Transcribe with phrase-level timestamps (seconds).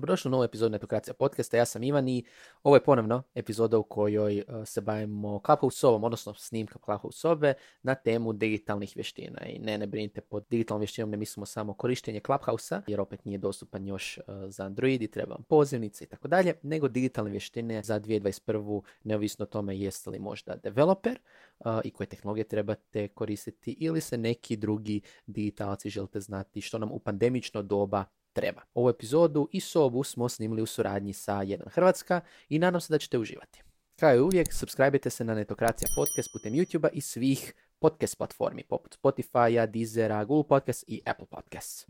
[0.00, 2.24] Dobrodošli u novu epizodu Netokracija podcasta, ja sam Ivan i
[2.62, 7.54] ovo je ponovno epizoda u kojoj e, se bavimo Clubhouse sobom, odnosno snimka Clubhouse sobe
[7.82, 9.46] na temu digitalnih vještina.
[9.46, 13.38] I ne, ne brinite, pod digitalnom vještinom ne mislimo samo korištenje Clubhouse-a, jer opet nije
[13.38, 17.82] dostupan još e, za Android i treba vam pozivnice i tako dalje, nego digitalne vještine
[17.82, 18.82] za 2021.
[19.04, 21.18] neovisno o tome jeste li možda developer
[21.60, 26.92] e, i koje tehnologije trebate koristiti ili se neki drugi digitalci želite znati što nam
[26.92, 28.62] u pandemično doba treba.
[28.74, 32.98] Ovu epizodu i sobu smo snimili u suradnji sa Jedan Hrvatska i nadam se da
[32.98, 33.62] ćete uživati.
[34.00, 38.98] Kao i uvijek, subscribe se na Netokracija podcast putem YouTube-a i svih podcast platformi poput
[39.02, 41.86] Spotify-a, Deezera, Google Podcast i Apple Podcasts.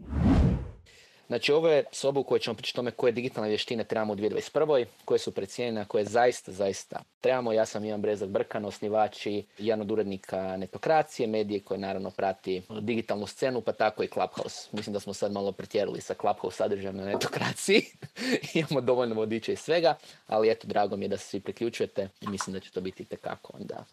[1.31, 4.17] Znači ovo je soba u kojoj ćemo pričati o tome koje digitalne vještine trebamo u
[4.17, 4.85] 2021.
[5.05, 7.53] koje su precijenjene, koje zaista, zaista trebamo.
[7.53, 12.63] Ja sam Ivan Brezak Brkan, osnivač i jedan od urednika Netokracije, medije koje naravno prati
[12.81, 14.69] digitalnu scenu, pa tako i Clubhouse.
[14.73, 17.83] Mislim da smo sad malo pretjerali sa Clubhouse sadržajem na Netokraciji.
[18.55, 19.95] Imamo dovoljno vodiča i svega,
[20.27, 23.05] ali eto, drago mi je da se svi priključujete i mislim da će to biti
[23.05, 23.85] tekako onda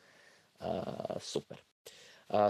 [1.19, 1.58] super.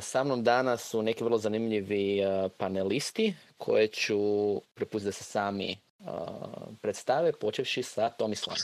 [0.02, 2.22] Sa mnom danas su neki vrlo zanimljivi
[2.58, 4.18] panelisti koje ću
[4.74, 5.78] prepustiti da se sami
[6.82, 8.60] predstave, počevši sa Tomislavom.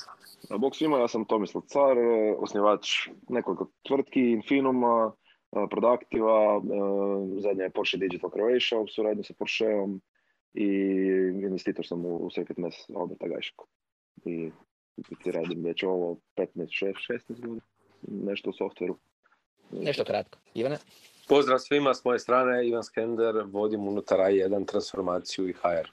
[0.59, 1.97] Bog svima, ja sam Tomislav Car,
[2.38, 5.11] osnivač nekoliko tvrtki, Infinuma,
[5.69, 6.61] Productiva,
[7.39, 10.02] zadnja je Porsche Digital Croatia u suradnji sa Porscheom
[10.53, 10.67] i
[11.44, 13.67] investitor sam u Circuit Mess Alberta Gajško.
[14.25, 14.52] I
[15.25, 16.94] radim već ovo 15, 6,
[17.30, 17.61] 16 godina,
[18.02, 18.97] nešto u softveru.
[19.81, 20.39] Nešto kratko.
[20.53, 20.77] Ivane?
[21.27, 25.89] Pozdrav svima s moje strane, Ivan Skender, vodim unutar A1 transformaciju i HR.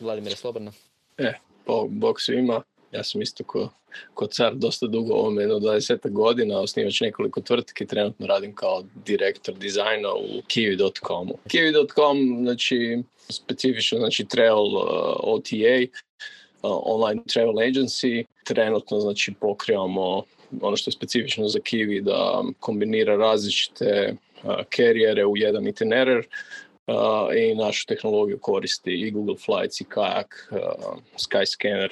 [0.00, 0.72] Vladimir Slobodno.
[1.18, 1.32] E,
[1.66, 2.62] bog, bog svima.
[2.92, 3.68] Ja sam isto ko,
[4.14, 9.54] ko car dosta dugo ovome, jedno 20 godina, osnivač nekoliko tvrtki, trenutno radim kao direktor
[9.54, 11.34] dizajna u kiwi.comu.
[11.48, 14.82] Kiwi.com, znači, specifično, znači trail uh,
[15.20, 15.80] OTA,
[16.62, 20.22] uh, online travel agency, trenutno, znači, pokrivamo
[20.60, 24.14] ono što je specifično za Kiwi da kombinira različite
[24.68, 26.24] kerijere u jedan itinerar
[27.36, 30.26] i našu tehnologiju koristi i Google Flights i Kayak,
[31.16, 31.90] Skyscanner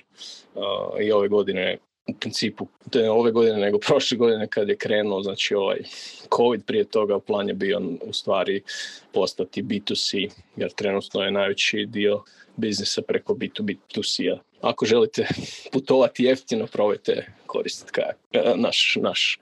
[1.00, 5.54] i ove godine u principu, ne ove godine nego prošle godine kad je krenuo, znači
[5.54, 5.78] ovaj
[6.36, 8.62] COVID prije toga plan je bio u stvari
[9.12, 12.22] postati B2C, jer trenutno je najveći dio
[12.58, 15.26] biznisa preko B2B2C-a ako želite
[15.72, 18.16] putovati jeftino, probajte koristiti kajak.
[18.32, 19.38] E, naš, naš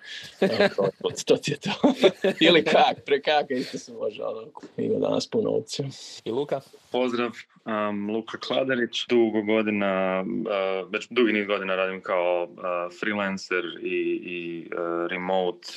[1.27, 1.71] to ti je to.
[2.47, 4.47] Ili kajak, pre kajaka isto se može, ali
[4.77, 5.88] ima danas puno opcija.
[6.25, 6.60] I Luka?
[6.93, 7.31] Pozdrav,
[7.65, 9.06] um, Luka Kladarić.
[9.09, 12.59] Dugo godina, uh, već dugi niz godina radim kao uh,
[13.00, 15.69] freelancer i, i uh, remote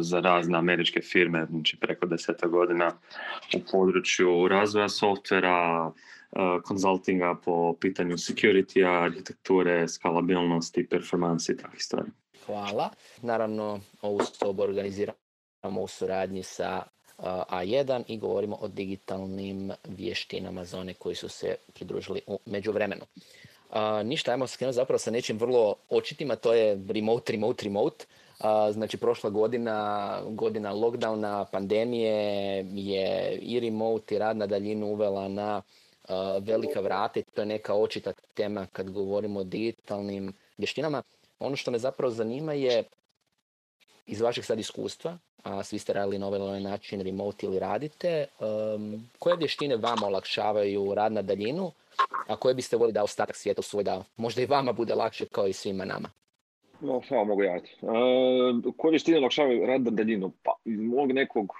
[0.00, 2.92] za razne američke firme, znači preko deseta godina
[3.56, 5.92] u području razvoja softvera,
[6.64, 12.10] konzultinga po pitanju security arhitekture, skalabilnosti, performansi i takvih stvari.
[12.46, 12.90] Hvala.
[13.22, 16.82] Naravno, ovu sobu organiziramo u suradnji sa
[17.18, 23.02] A1 i govorimo o digitalnim vještinama za one koji su se pridružili u međuvremenu.
[23.04, 28.04] Uh, ništa, ajmo skrenuti zapravo sa nečim vrlo očitim, a to je remote, remote, remote.
[28.72, 35.62] znači, prošla godina, godina lockdowna, pandemije je i remote i rad na daljinu uvela na
[36.40, 41.02] velika vrata i to je neka očita tema kad govorimo o digitalnim vještinama.
[41.38, 42.82] Ono što me zapravo zanima je
[44.06, 49.08] iz vašeg sad iskustva, a svi ste radili na ovaj način remote ili radite, um,
[49.18, 51.72] koje vještine vama olakšavaju rad na daljinu,
[52.26, 55.46] a koje biste volili da ostatak svijeta svoj da možda i vama bude lakše kao
[55.46, 56.08] i svima nama?
[56.80, 57.54] No, samo mogu ja.
[57.54, 60.32] Uh, koje vještine olakšavaju rad na daljinu?
[60.42, 61.52] Pa iz mog nekog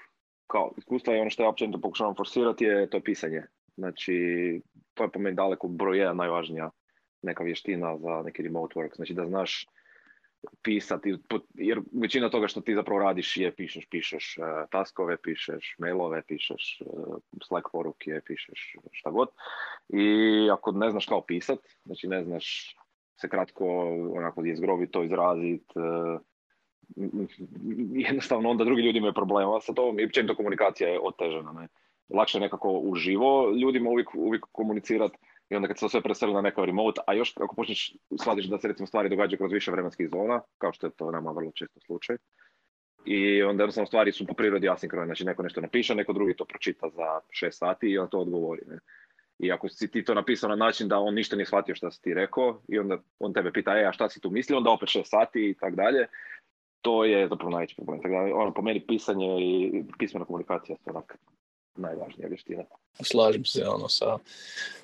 [0.47, 3.43] kao iskustva i ono što ja općenito pokušavam forsirati je to pisanje.
[3.77, 4.15] Znači,
[4.93, 6.69] to je po meni daleko broj jedan najvažnija
[7.21, 8.95] neka vještina za neki remote work.
[8.95, 9.67] Znači da znaš
[10.61, 11.15] pisati,
[11.53, 16.81] jer većina toga što ti zapravo radiš je pišeš, pišeš uh, taskove, pišeš mailove, pišeš
[16.85, 19.27] uh, Slack poruke, pišeš šta god.
[19.89, 22.75] I ako ne znaš kao pisat, znači ne znaš
[23.21, 23.65] se kratko
[24.15, 24.43] onako
[24.91, 26.21] to izrazit, uh,
[28.07, 31.51] jednostavno onda drugi ljudi imaju problema sa tom i općenito komunikacija je otežana.
[31.51, 31.67] Ne?
[32.09, 35.17] Lakše nekako uživo ljudima uvijek, uvijek komunicirati
[35.49, 38.57] i onda kad se sve preseli na nekav remote, a još ako počneš shvatiš da
[38.57, 41.79] se recimo stvari događaju kroz više vremenskih zona, kao što je to nama vrlo često
[41.79, 42.17] slučaj,
[43.05, 46.45] i onda jednostavno stvari su po prirodi asinkrone, znači neko nešto napiše, neko drugi to
[46.45, 48.61] pročita za šest sati i on to odgovori.
[48.67, 48.79] Ne?
[49.39, 52.01] I ako si ti to napisao na način da on ništa nije shvatio što si
[52.01, 54.89] ti rekao i onda on tebe pita, e, a šta si tu mislio, onda opet
[54.89, 56.07] šest sati i tako dalje,
[56.81, 58.01] to je zapravo najveći problem.
[58.01, 61.17] Tako da, ono, po meni pisanje i pismena komunikacija su onak
[61.75, 62.63] najvažnija vještina.
[63.03, 64.17] Slažem se ono sa,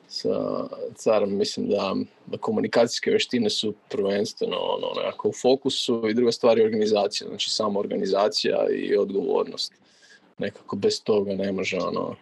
[0.08, 1.96] sa carom, mislim da,
[2.26, 7.50] da komunikacijske vještine su prvenstveno ono, nekako u fokusu i druga stvar je organizacija, znači
[7.50, 9.74] sama organizacija i odgovornost.
[10.38, 12.16] Nekako bez toga ne može ono,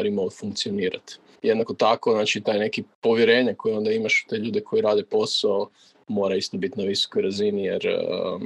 [0.00, 1.18] remote funkcionirati.
[1.42, 5.68] Jednako tako, znači taj neki povjerenje koje onda imaš u te ljude koji rade posao
[6.08, 8.42] mora isto biti na visokoj razini jer uh,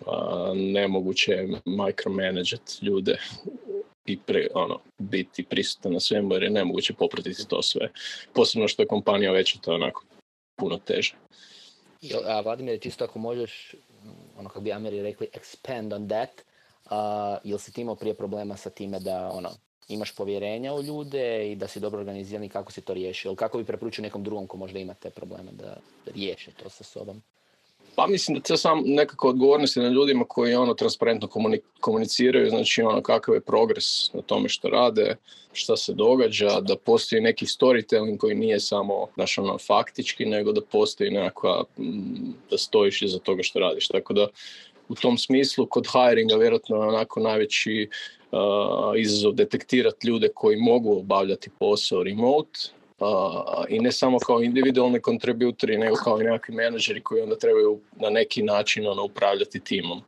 [0.00, 3.18] uh, nemoguće je micromanageti ljude
[4.06, 7.90] i pre, ono, biti prisutan na svemu jer je nemoguće popratiti to sve.
[8.32, 10.04] Posebno što je kompanija veća, to onako
[10.56, 11.14] puno teže.
[12.26, 13.74] A Vladimir, čisto ako možeš,
[14.38, 16.42] ono kako bi Ameri rekli, expand on that,
[16.90, 19.50] a, jel si ti imao prije problema sa time da ono,
[19.88, 23.28] imaš povjerenja u ljude i da si dobro organiziran i kako si to riješio?
[23.28, 25.76] Ili kako bi preporučio nekom drugom ko možda ima te probleme da,
[26.06, 27.22] da riješi to sa sobom?
[27.96, 32.82] Pa mislim da to sam nekako odgovornost na ljudima koji ono transparentno komuni- komuniciraju, znači
[32.82, 35.16] ono kakav je progres na tome što rade,
[35.52, 40.60] šta se događa, da postoji neki storytelling koji nije samo znaš, ono, faktički, nego da
[40.60, 43.88] postoji nekakva, mm, da stojiš iza toga što radiš.
[43.88, 44.26] Tako da
[44.88, 47.88] u tom smislu kod hiringa vjerojatno je onako najveći
[48.32, 48.38] uh,
[48.96, 52.58] izazov detektirati ljude koji mogu obavljati posao remote,
[53.68, 58.10] i ne samo kao individualni kontributori, nego kao i nekakvi menadžeri koji onda trebaju na
[58.10, 60.02] neki način ono, upravljati timom.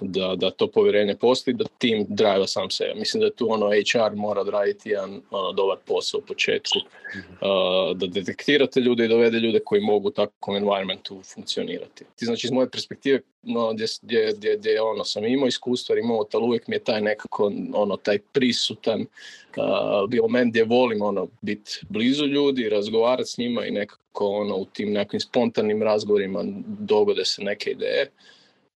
[0.00, 2.94] Da, da to povjerenje postoji, da tim drive sam sebe.
[2.94, 8.06] Mislim da tu ono HR mora odraditi jedan ono, dobar posao u početku, uh, da
[8.06, 12.04] detektirate ljude i dovede ljude koji mogu u takvom environmentu funkcionirati.
[12.16, 16.36] Ti znači iz moje perspektive no, gdje, gdje, gdje, gdje ono, sam imao iskustva remote,
[16.36, 21.80] ali uvijek mi je taj nekako ono, taj prisutan uh, moment gdje volim ono, biti
[21.88, 27.42] blizu ljudi, razgovarati s njima i nekako ono, u tim nekim spontanim razgovorima dogode se
[27.42, 28.10] neke ideje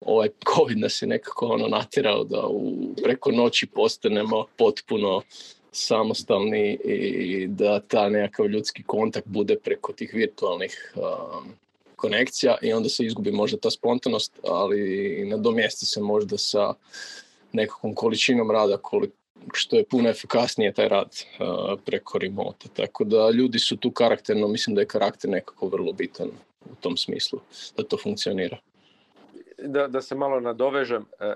[0.07, 5.23] ovaj COVID nas je nekako ono natjerao da u, preko noći postanemo potpuno
[5.73, 11.53] samostalni i da ta nekakav ljudski kontakt bude preko tih virtualnih um,
[11.97, 16.75] konekcija i onda se izgubi možda ta spontanost, ali nadomjesti se možda sa
[17.53, 19.15] nekakvom količinom rada koliko
[19.53, 22.69] što je puno efikasnije taj rad uh, preko remota.
[22.77, 26.29] Tako da ljudi su tu karakterno, mislim da je karakter nekako vrlo bitan
[26.71, 27.41] u tom smislu,
[27.77, 28.59] da to funkcionira
[29.65, 31.35] da, da se malo nadovežem, e,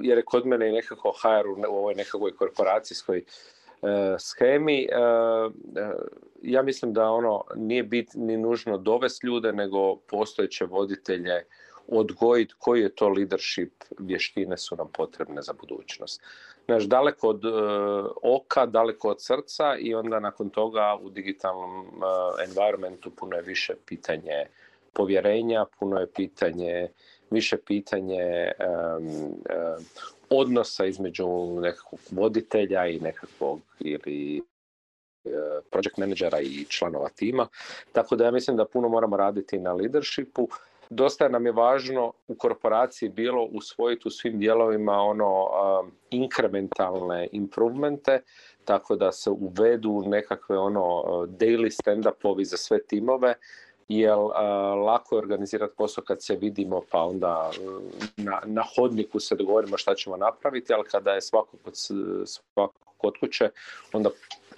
[0.00, 3.24] jer je kod mene i nekako HR u ovoj nekakvoj korporacijskoj e,
[4.18, 4.82] schemi.
[4.82, 4.88] E,
[6.42, 11.44] ja mislim da ono nije bit ni nužno dovesti ljude, nego postojeće voditelje
[11.88, 16.22] odgojiti koji je to leadership, vještine su nam potrebne za budućnost.
[16.64, 17.42] Znaš, daleko od
[18.22, 21.86] oka, daleko od srca i onda nakon toga u digitalnom
[22.46, 24.46] environmentu puno je više pitanje
[24.92, 26.88] povjerenja, puno je pitanje
[27.32, 28.52] više pitanje
[30.30, 31.26] odnosa između
[31.60, 35.30] nekakvog voditelja i nekakvog ili e,
[35.70, 37.48] project menadžera i članova tima.
[37.92, 40.48] Tako da ja mislim da puno moramo raditi na leadershipu.
[40.90, 48.20] Dosta nam je važno u korporaciji bilo usvojiti u svim dijelovima ono um, inkrementalne improvemente,
[48.64, 53.34] tako da se uvedu nekakve ono daily stand-upovi za sve timove
[53.98, 54.16] jer
[54.86, 57.50] lako je organizirati posao kad se vidimo pa onda
[58.16, 61.74] na, na hodniku se dogovorimo šta ćemo napraviti, ali kada je svako kod,
[62.24, 63.50] svako kod kuće,
[63.92, 64.10] onda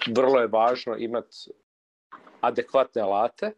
[0.07, 1.51] vrlo je važno imati
[2.41, 3.53] adekvatne alate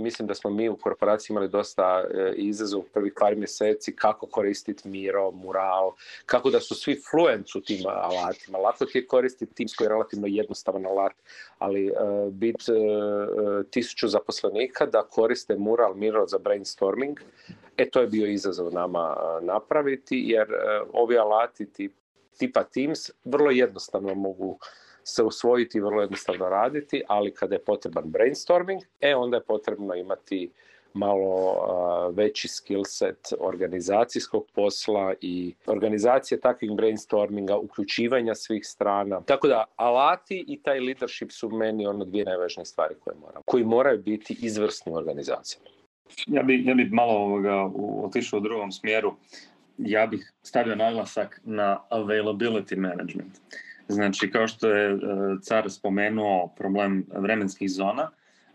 [0.00, 4.88] mislim da smo mi u korporaciji imali dosta e, izazov prvih par mjeseci kako koristiti
[4.88, 5.92] Miro, Mural,
[6.26, 8.58] kako da su svi fluent u tim alatima.
[8.58, 11.12] Lako ti je koristiti Teams koji je relativno jednostavan alat,
[11.58, 11.92] ali e,
[12.30, 12.72] bit e,
[13.70, 17.20] tisuću zaposlenika da koriste Mural, Miro za brainstorming,
[17.76, 20.46] e to je bio izazov nama napraviti jer
[20.92, 21.92] ovi alati tip,
[22.38, 24.58] tipa Teams vrlo jednostavno mogu
[25.04, 29.94] se usvojiti i vrlo jednostavno raditi, ali kada je potreban brainstorming, e onda je potrebno
[29.94, 30.50] imati
[30.94, 39.20] malo uh, veći skill set organizacijskog posla i organizacije takvih brainstorminga, uključivanja svih strana.
[39.20, 43.64] Tako da alati i taj leadership su meni ono dvije najvažnije stvari koje moram, koji
[43.64, 45.70] moraju biti izvrsni u organizacijama.
[46.26, 47.70] Ja bi, ja bi malo ovoga,
[48.04, 49.14] otišao u drugom smjeru.
[49.78, 53.32] Ja bih stavio naglasak na availability management.
[53.90, 54.98] Znači, kao što je e,
[55.42, 58.10] car spomenuo problem vremenskih zona,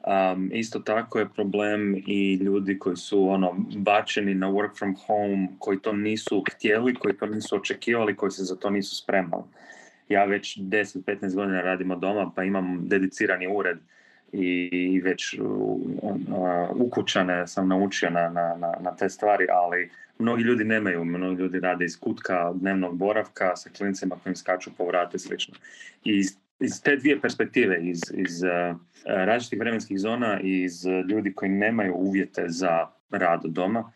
[0.05, 5.47] um, isto tako je problem i ljudi koji su ono bačeni na work from home,
[5.59, 9.43] koji to nisu htjeli, koji to nisu očekivali, koji se za to nisu spremali.
[10.09, 13.77] Ja već 10-15 godina radim od doma, pa imam dedicirani ured
[14.31, 15.39] i, već
[16.75, 21.85] ukućane sam naučio na, na, na, te stvari, ali mnogi ljudi nemaju, mnogi ljudi rade
[21.85, 25.55] iz kutka dnevnog boravka sa klincima kojim skaču po vratu i slično.
[26.03, 28.43] I iz, iz te dvije perspektive, iz, iz
[29.05, 33.91] različitih vremenskih zona i iz ljudi koji nemaju uvjete za rad od doma,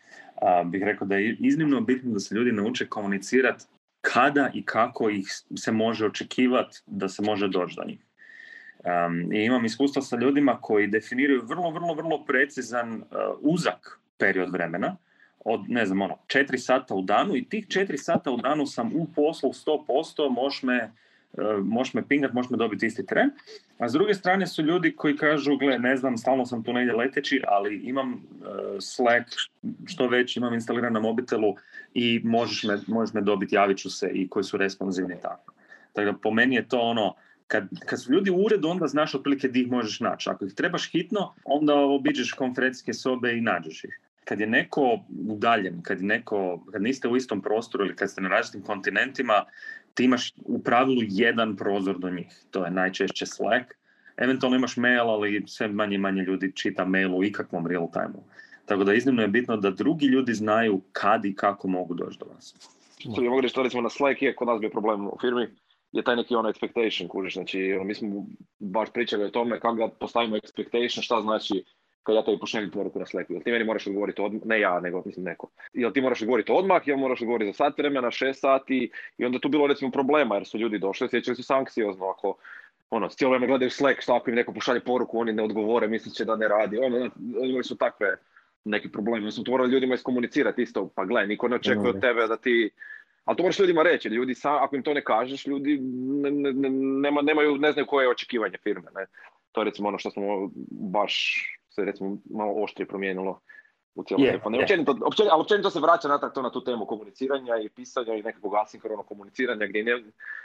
[0.64, 3.64] bih rekao da je iznimno bitno da se ljudi nauče komunicirati
[4.00, 7.98] kada i kako ih se može očekivati da se može doći do njih.
[9.32, 13.02] I imam iskustva sa ljudima koji definiraju vrlo, vrlo, vrlo precizan uh,
[13.40, 14.96] uzak period vremena
[15.44, 18.92] od, ne znam, ono, četiri sata u danu i tih četiri sata u danu sam
[18.94, 20.92] u poslu 100%, možeš me,
[21.32, 23.30] uh, možeš me pingat, možeš me dobiti isti tren.
[23.78, 26.94] A s druge strane su ljudi koji kažu, gle, ne znam, stalno sam tu negdje
[26.94, 28.20] leteći, ali imam uh,
[28.80, 29.28] Slack
[29.86, 31.54] što već, imam instaliran na mobitelu
[31.94, 35.52] i možeš me, možeš me dobiti, javit ću se i koji su responsivni tako.
[35.92, 37.14] Tako da po meni je to ono,
[37.46, 40.30] kad, kad su ljudi u uredu, onda znaš otprilike di ih možeš naći.
[40.30, 44.00] Ako ih trebaš hitno, onda obiđeš konferencijske sobe i nađeš ih.
[44.30, 48.20] Kad je neko udaljen, kad, je neko, kad niste u istom prostoru ili kad ste
[48.20, 49.44] na različitim kontinentima,
[49.94, 52.26] ti imaš u pravilu jedan prozor do njih.
[52.50, 53.74] To je najčešće Slack.
[54.16, 58.22] Eventualno imaš mail, ali sve manje i manje ljudi čita mail u ikakvom real time
[58.66, 62.26] Tako da iznimno je bitno da drugi ljudi znaju kad i kako mogu doći do
[62.34, 62.54] vas.
[63.14, 65.48] To je mogu reći, recimo na Slack je kod nas bio problem u firmi,
[65.92, 68.26] je taj neki ono expectation, kužiš, znači ono, mi smo
[68.58, 71.64] baš pričali o tome kako da postavimo expectation, šta znači
[72.02, 74.80] kad ja tebi pošaljem poruku na Slacku, jel ti meni moraš odgovoriti odmah, ne ja,
[74.80, 75.50] nego mislim neko.
[75.72, 79.38] Jel ti moraš odgovoriti odmah, jel moraš odgovoriti za sat vremena, šest sati i onda
[79.38, 82.36] tu bilo recimo problema jer su ljudi došli, sjećali su anksiozno ako
[82.90, 86.14] ono, cijelo vrijeme gledaju Slack, što ako im neko pošalje poruku, oni ne odgovore, mislit
[86.14, 87.10] će da ne radi, ono,
[87.48, 88.16] imali su takve
[88.64, 92.00] neki problemi, mi smo to morali ljudima iskomunicirati isto, pa gle, niko ne očekuje od
[92.00, 92.70] tebe da ti
[93.24, 96.70] ali to moraš ljudima reći, ljudi sam, ako im to ne kažeš, ljudi ne, ne,
[97.00, 98.90] nema, nemaju, ne znaju koje je očekivanje firme.
[98.94, 99.06] Ne?
[99.52, 103.40] To je recimo ono što smo baš se recimo malo oštrije promijenilo
[103.94, 104.62] u cijelom yeah, yeah.
[104.62, 108.22] Općenito, općenito, ali općenito se vraća natrag to na tu temu komuniciranja i pisanja i
[108.22, 110.02] nekakvog asinkronog komuniciranja gdje ne,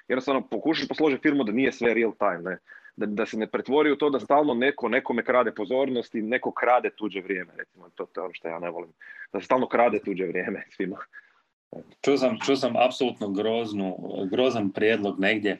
[0.07, 2.51] jednostavno pokušaš posložiti firmu da nije sve real time.
[2.51, 2.57] Ne?
[2.95, 6.51] Da, da se ne pretvori u to da stalno neko nekome krade pozornost i neko
[6.51, 7.53] krade tuđe vrijeme.
[7.57, 8.93] Recimo, to, to je ono što ja ne volim.
[9.33, 10.97] Da se stalno krade tuđe vrijeme svima.
[12.01, 13.97] Čuo sam, čuo sam apsolutno groznu,
[14.31, 15.59] grozan prijedlog negdje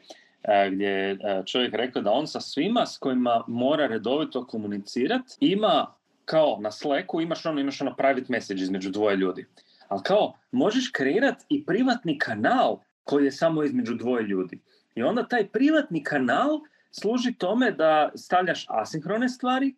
[0.72, 5.94] gdje je e, čovjek rekao da on sa svima s kojima mora redovito komunicirati ima
[6.24, 9.46] kao na Slacku imaš ono, imaš ono private message između dvoje ljudi.
[9.88, 14.60] Ali kao, možeš kreirati i privatni kanal koji je samo između dvoje ljudi.
[14.94, 16.60] I onda taj privatni kanal
[16.90, 19.74] služi tome da stavljaš asinhrone stvari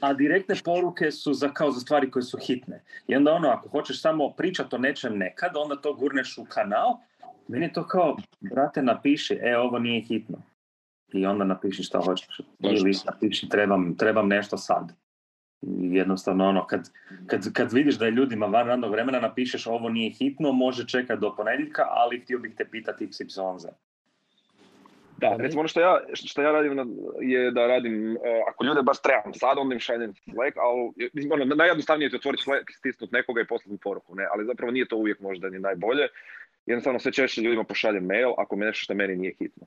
[0.00, 2.82] a direktne poruke su za, kao za stvari koje su hitne.
[3.06, 6.98] I onda ono, ako hoćeš samo pričati o nečem nekad, onda to gurneš u kanal,
[7.50, 10.42] meni je to kao, brate, napiši, e, ovo nije hitno.
[11.12, 12.40] I onda napiši šta hoćeš.
[12.58, 14.92] Ili napiši, trebam, trebam nešto sad.
[15.62, 16.90] I jednostavno ono, kad,
[17.26, 21.20] kad, kad vidiš da je ljudima van radnog vremena napišeš ovo nije hitno, može čekati
[21.20, 23.66] do ponedjeljka, ali htio bih te pitati XYZ.
[25.20, 26.78] Da, recimo ono što ja, što ja radim
[27.20, 31.54] je da radim, uh, ako ljude baš trebam sad, onda im šaljem Slack, ali ono,
[31.54, 35.20] najjednostavnije je otvoriti Slack, stisnuti nekoga i poslati poruku, ne, ali zapravo nije to uvijek
[35.20, 36.08] možda ni najbolje.
[36.66, 39.66] Jednostavno sve češće ljudima pošaljem mail ako mi nešto što meni nije hitno.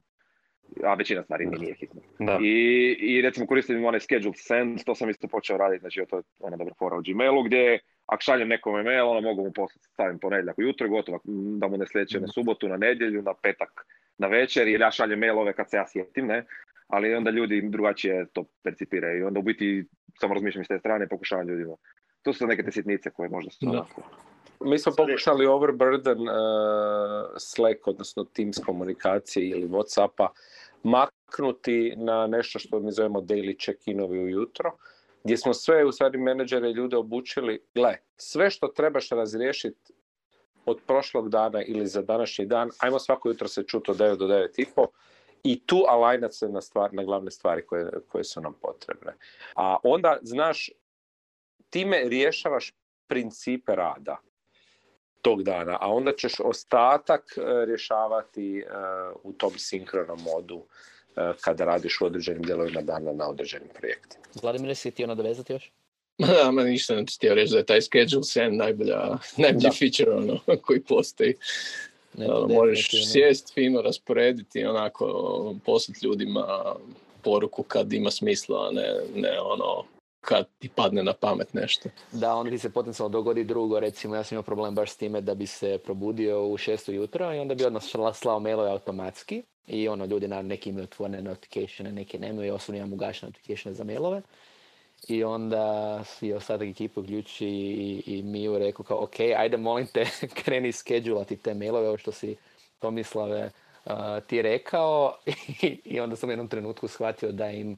[0.84, 2.02] A većina stvari mi nije hitno.
[2.20, 2.40] Da.
[2.42, 6.24] I, I recimo koristim onaj scheduled send, to sam isto počeo raditi, znači to je
[6.40, 10.20] ona dobra fora u Gmailu gdje ako šaljem nekome mail, onda mogu mu poslati, stavim
[10.20, 11.20] ponedjeljak ujutro, gotovo,
[11.60, 13.86] da mu ne sljedeće na subotu, na nedjelju, na petak
[14.18, 16.46] na večer jer ja šaljem mailove kad se ja sjetim, ne?
[16.88, 19.86] ali onda ljudi drugačije to percipiraju i onda u biti
[20.20, 21.76] samo razmišljam s te strane i pokušavam ljudima.
[22.22, 24.02] To su neke te sitnice koje možda su onako.
[24.64, 26.36] Mi smo pokušali overburden uh,
[27.38, 30.28] Slack, odnosno Teams komunikacije ili Whatsappa,
[30.84, 34.72] maknuti na nešto što mi zovemo daily check-inovi ujutro,
[35.24, 39.94] gdje smo sve, u stvari, menadžere i ljude obučili, gle, sve što trebaš razriješiti
[40.66, 44.28] od prošlog dana ili za današnji dan, ajmo svako jutro se čuti od 9 do
[44.28, 44.88] 9 i po
[45.44, 49.14] i tu alajnat se na, stvar, na glavne stvari koje, koje su nam potrebne.
[49.56, 50.70] A onda, znaš,
[51.70, 52.74] time rješavaš
[53.08, 54.18] principe rada
[55.24, 58.64] tog dana, a onda ćeš ostatak e, rješavati e,
[59.24, 60.66] u tom sinkronom modu uh,
[61.42, 64.24] kada radiš u određenim dijelovima dana na određenim projektima.
[64.42, 65.72] Vladimir, si ti ono dovezati još?
[66.18, 70.40] Da, ma ništa ne htio reći da je taj schedule send najbolja, najbolji feature ono,
[70.66, 71.36] koji postoji.
[72.18, 76.76] Ne, možeš sjest, fino rasporediti, onako poslati ljudima
[77.24, 79.84] poruku kad ima smisla, a ne, ne ono
[80.24, 81.90] kad ti padne na pamet nešto.
[82.12, 85.22] Da, onda ti se potencijalno dogodi drugo, recimo ja sam imao problem baš s time
[85.22, 89.88] da bi se probudio u šesto jutro i onda bi odmah slao mailove automatski i
[89.88, 93.84] ono, ljudi na neki imaju otvorene notificatione, neki nemaju, ja osobno imam ugašene notificatione za
[93.84, 94.22] mailove.
[95.08, 100.06] I onda si ostatak ekipe uključi i, i Miju rekao kao, ok, ajde molim te,
[100.44, 102.36] kreni skedulati te mailove, ovo što si
[102.80, 103.52] Tomislave
[103.86, 103.92] uh,
[104.28, 105.18] ti rekao.
[105.86, 107.78] I onda sam u jednom trenutku shvatio da im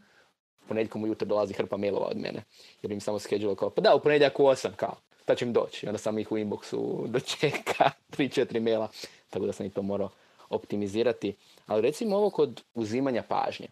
[0.68, 2.44] ponedjeljkom ujutro dolazi hrpa mailova od mene.
[2.82, 4.96] Jer im samo schedule kao, pa da, u ponedjeljak u 8, kao,
[5.28, 5.86] da će im doći.
[5.86, 8.88] I onda sam ih u inboxu dočeka 3-4 maila,
[9.30, 10.10] tako da sam i to morao
[10.50, 11.36] optimizirati.
[11.68, 13.68] Ali recimo ovo kod uzimanja pažnje.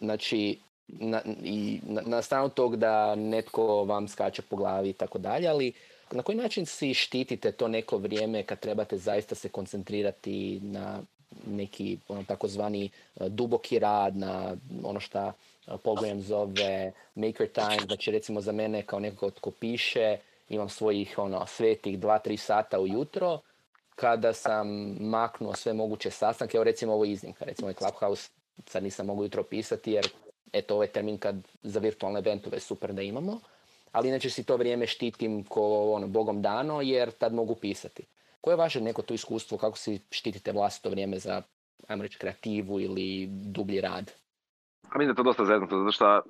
[0.00, 5.18] Znači, na, i na, na stranu tog da netko vam skače po glavi i tako
[5.18, 5.72] dalje, ali
[6.10, 11.02] na koji način si štitite to neko vrijeme kad trebate zaista se koncentrirati na
[11.46, 15.32] neki ono, takozvani uh, duboki rad, na ono šta
[15.66, 20.18] Graham zove maker time, znači recimo za mene kao neko tko piše,
[20.48, 23.40] imam svojih ono, svetih 2-3 sata ujutro,
[23.94, 28.30] kada sam maknuo sve moguće sastanke, evo recimo ovo iznimka, recimo ovaj Clubhouse
[28.66, 30.08] sad nisam mogu jutro pisati jer
[30.52, 33.40] eto ovaj termin kad za virtualne eventove super da imamo,
[33.92, 38.02] ali inače si to vrijeme štitim ko ono, bogom dano jer tad mogu pisati.
[38.40, 41.42] Koje je vaše neko to iskustvo, kako si štitite vlastito vrijeme za,
[41.88, 44.12] ajmo reći, kreativu ili dublji rad?
[44.94, 46.22] A mislim da je to dosta zeznuto, zato što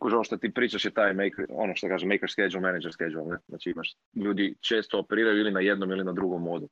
[0.00, 3.24] kuže ono što ti pričaš je taj maker, ono što kaže maker schedule, manager schedule,
[3.24, 3.38] ne?
[3.48, 6.68] Znači imaš, ljudi često operiraju ili na jednom ili na drugom modu.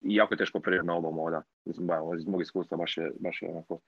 [0.00, 1.42] I jako je teško operirati na oba moda.
[1.64, 3.80] Mislim, ba, iz mog iskustva baš je, baš je onako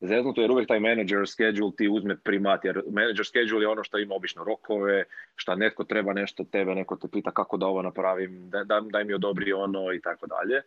[0.00, 3.98] zeznuto, jer uvijek taj manager schedule ti uzme primat, jer manager schedule je ono što
[3.98, 5.04] ima obično rokove,
[5.34, 9.04] šta netko treba nešto tebe, neko te pita kako da ovo napravim, da, da, daj
[9.04, 10.62] mi odobri ono i tako dalje.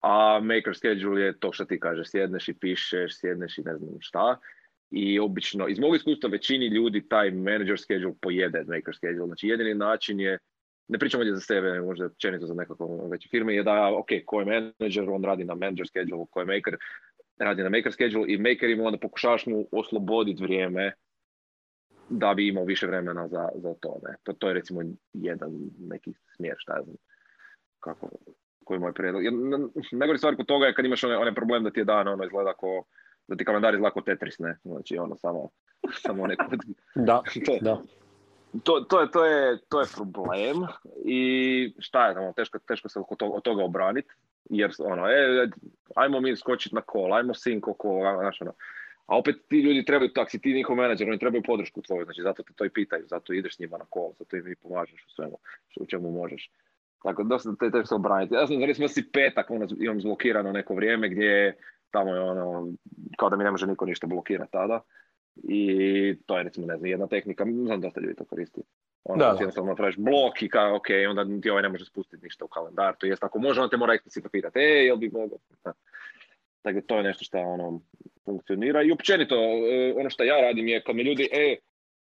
[0.00, 3.96] A maker schedule je to što ti kažeš, sjedneš i pišeš, sjedneš i ne znam
[4.00, 4.38] šta.
[4.90, 9.26] I obično, iz mog iskustva, većini ljudi taj manager schedule pojede maker schedule.
[9.26, 10.38] Znači jedini način je,
[10.88, 14.40] ne pričamo ovdje za sebe, možda općenito za nekako veće firme, je da, ok, ko
[14.40, 16.76] je manager, on radi na manager schedule, ko je maker,
[17.38, 20.92] radi na maker schedule i maker ima onda pokušavaš mu osloboditi vrijeme
[22.08, 24.00] da bi imao više vremena za, za to.
[24.08, 24.16] Ne?
[24.22, 24.32] to.
[24.32, 26.96] To je recimo jedan neki smjer, šta ja znam,
[27.80, 28.10] kako,
[28.64, 29.22] koji je moj prijedlog.
[29.92, 32.24] Najgori stvar kod toga je kad imaš onaj, onaj problem da ti je dan ono
[32.24, 32.84] izgleda kao
[33.28, 34.58] da ti kalendar izgleda kao Tetris, ne?
[34.64, 35.48] Znači ono samo,
[36.04, 36.44] samo neko...
[36.94, 37.82] Da, to, da.
[38.64, 40.56] To, to, je, to, je, to je problem
[41.04, 44.08] i šta je tamo, teško, teško se od toga, obraniti,
[44.50, 45.48] jer ono, e,
[45.94, 48.52] ajmo mi skočiti na kol, ajmo sinko kol, znaš ono.
[49.06, 52.22] A opet ti ljudi trebaju, tak si ti njihov menadžer, oni trebaju podršku tvoju, znači
[52.22, 55.04] zato te to i pitaju, zato ideš s njima na kol, zato im i pomažeš
[55.06, 56.50] u svemu, što u čemu možeš.
[57.02, 58.34] Tako da dosta te teško obraniti.
[58.34, 61.56] Ja sam recimo si petak, ono, imam zblokirano neko vrijeme gdje
[61.90, 62.72] tamo je ono,
[63.18, 64.80] kao da mi ne može niko ništa blokirati tada.
[65.42, 68.60] I to je recimo, ne znam, jedna tehnika, znam dosta ljudi to koristi.
[69.04, 72.44] Ono, Da, da, jednostavno blok i kao, ok, onda ti ovaj ne može spustiti ništa
[72.44, 72.96] u kalendar.
[72.98, 75.38] To jest, ako može, on te mora eksplicitno pitati, e, jel bi mogao?
[75.64, 75.72] Da.
[76.64, 77.80] Dakle, to je nešto što ono,
[78.24, 78.82] funkcionira.
[78.82, 81.56] I općenito, e, ono što ja radim je kad mi ljudi, e,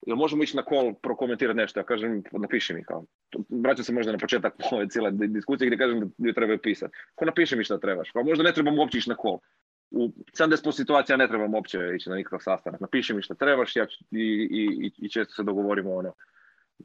[0.08, 1.80] jel možemo ići na call prokomentirati nešto?
[1.80, 3.06] Ja kažem, napiši mi kao.
[3.50, 6.94] Vraćam se možda na početak ove cijele diskusije gdje kažem da ljudi trebaju pisati.
[7.15, 8.12] Ko napiši mi šta trebaš?
[8.13, 9.38] Pa možda ne trebamo uopće ići na call.
[9.91, 12.80] U 70% situacija ne trebamo uopće ići na nikakav sastanak.
[12.82, 14.17] Napiši mi šta trebaš ja ću, i,
[14.52, 16.13] i, i- i često se dogovorimo ono,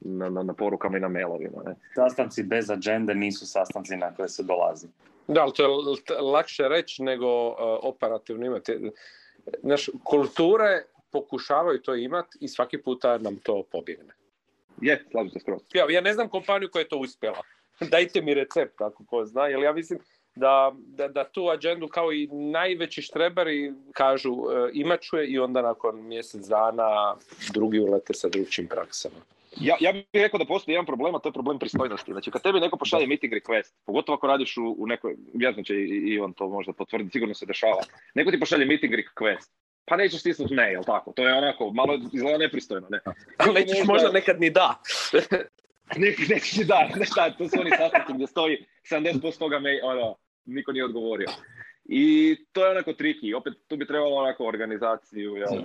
[0.00, 1.62] na, na, na porukama i na mailovima.
[1.66, 1.74] Ne?
[1.94, 4.86] Sastanci bez agende nisu sastanci na koje se dolazi.
[5.28, 5.68] Da, ali to je
[6.20, 8.90] lakše reći nego uh, operativno imati.
[9.62, 14.14] Znaš, kulture pokušavaju to imati i svaki puta nam to pobjegne.
[14.80, 15.60] Je, slažem se skroz.
[15.74, 17.42] Ja, ja ne znam kompaniju koja je to uspjela.
[17.90, 19.98] Dajte mi recept ako ko zna, jer ja mislim
[20.36, 25.38] da, da, da tu agendu kao i najveći štreberi kažu e, imat ću je i
[25.38, 27.16] onda nakon mjesec dana
[27.52, 29.16] drugi ulete sa drugčim praksama.
[29.60, 32.12] Ja, ja bih rekao da postoji jedan problem, a to je problem pristojnosti.
[32.12, 35.74] Znači, kad tebi neko pošalje meeting request, pogotovo ako radiš u, u nekoj, vjerojatno će
[35.74, 37.82] i i Ivan to možda potvrditi, sigurno se dešava.
[38.14, 39.50] Neko ti pošalje meeting request,
[39.84, 41.12] pa nećeš stisnuti ne, jel tako?
[41.12, 43.00] To je onako, malo izgleda nepristojno, ne?
[43.36, 44.74] Ali nećeš Možda- možda nekad ni da.
[45.96, 49.80] Nek, nećeš ti da, ne šta, to su oni sastanci gdje stoji 70% toga me,
[49.82, 50.16] ono,
[50.46, 51.28] niko nije odgovorio.
[51.85, 55.62] I to je onako triki, opet tu bi trebalo onako organizaciju, jel,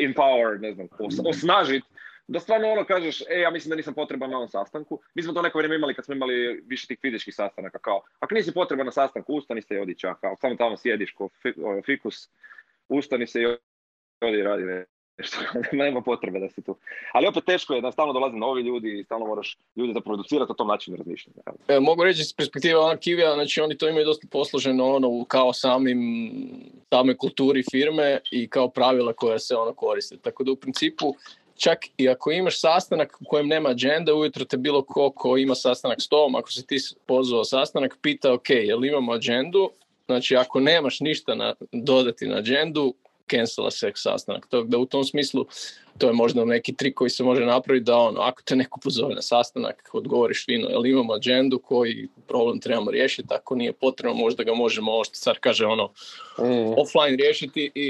[0.00, 1.84] empower, ne znam, os, osnažit,
[2.26, 5.00] da stvarno ono kažeš, e, ja mislim da nisam potreban na ovom sastanku.
[5.14, 8.34] Mi smo to neko vrijeme imali kad smo imali više tih fizičkih sastanaka, kao, ako
[8.34, 11.54] nisi potreban na sastanku, ustani se i odi čak, kao, samo tamo sjediš ko fi-
[11.64, 12.28] o, fikus,
[12.88, 13.46] ustani se i
[14.20, 14.64] odi radi
[15.22, 15.38] nešto,
[15.82, 16.76] nema potrebe da si tu.
[17.12, 20.52] Ali opet teško je da stalno dolaze novi ljudi i stalno moraš ljude da producirati
[20.52, 21.42] o tom načinu razmišljanja.
[21.68, 25.52] E, mogu reći iz perspektive ono Kivija, znači oni to imaju dosta posloženo ono kao
[25.52, 26.00] samim
[26.90, 30.16] samoj kulturi firme i kao pravila koja se ono koriste.
[30.16, 31.14] Tako da u principu
[31.56, 35.54] čak i ako imaš sastanak u kojem nema agenda, ujutro te bilo ko ko ima
[35.54, 39.70] sastanak s tobom, ako si ti pozvao sastanak, pita ok, jel imamo agendu,
[40.06, 42.94] Znači, ako nemaš ništa na, dodati na agendu,
[43.36, 44.46] cancela se sastanak.
[44.46, 45.46] To, da u tom smislu
[45.98, 49.14] to je možda neki trik koji se može napraviti da ono, ako te neko pozove
[49.14, 54.42] na sastanak, odgovoriš fino, jel imamo agendu koji problem trebamo riješiti, ako nije potrebno možda
[54.44, 55.84] ga možemo, ovo što sad kaže, ono,
[56.38, 56.74] mm.
[56.76, 57.86] offline riješiti i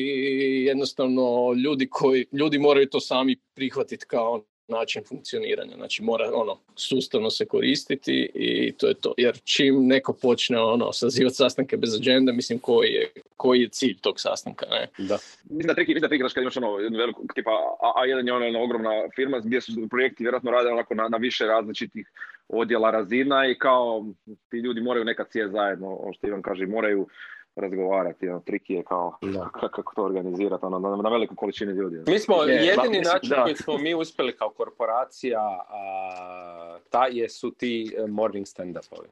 [0.65, 5.77] jednostavno ljudi koji, ljudi moraju to sami prihvatiti kao način funkcioniranja.
[5.77, 9.15] Znači mora ono sustavno se koristiti i to je to.
[9.17, 13.99] Jer čim neko počne ono sazivati sastanke bez agenda, mislim koji je, koji je cilj
[14.01, 14.67] tog sastanka.
[14.71, 14.89] Ne?
[14.99, 15.19] Da.
[15.51, 19.41] Mislim da triki, mislim da kad imaš ono veliku, tipa A1 je ona ogromna firma
[19.41, 22.07] gdje su projekti vjerojatno rade onako na, na više različitih
[22.49, 24.05] odjela razina i kao
[24.49, 27.09] ti ljudi moraju nekad sjeti zajedno, ono što Ivan kaže, moraju
[27.57, 29.19] razgovarati, ono, triki je kao
[29.75, 32.11] kako to organizirati ono, na, na veliku količini ljudi.
[32.11, 37.97] Mi smo jedini način koji smo mi uspjeli kao korporacija, a, ta je su ti
[37.99, 39.07] e, morning stand-upovi.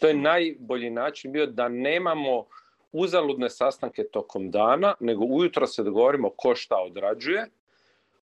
[0.00, 2.44] To je najbolji način bio da nemamo
[2.92, 7.46] uzaludne sastanke tokom dana, nego ujutro se dogovorimo ko šta odrađuje,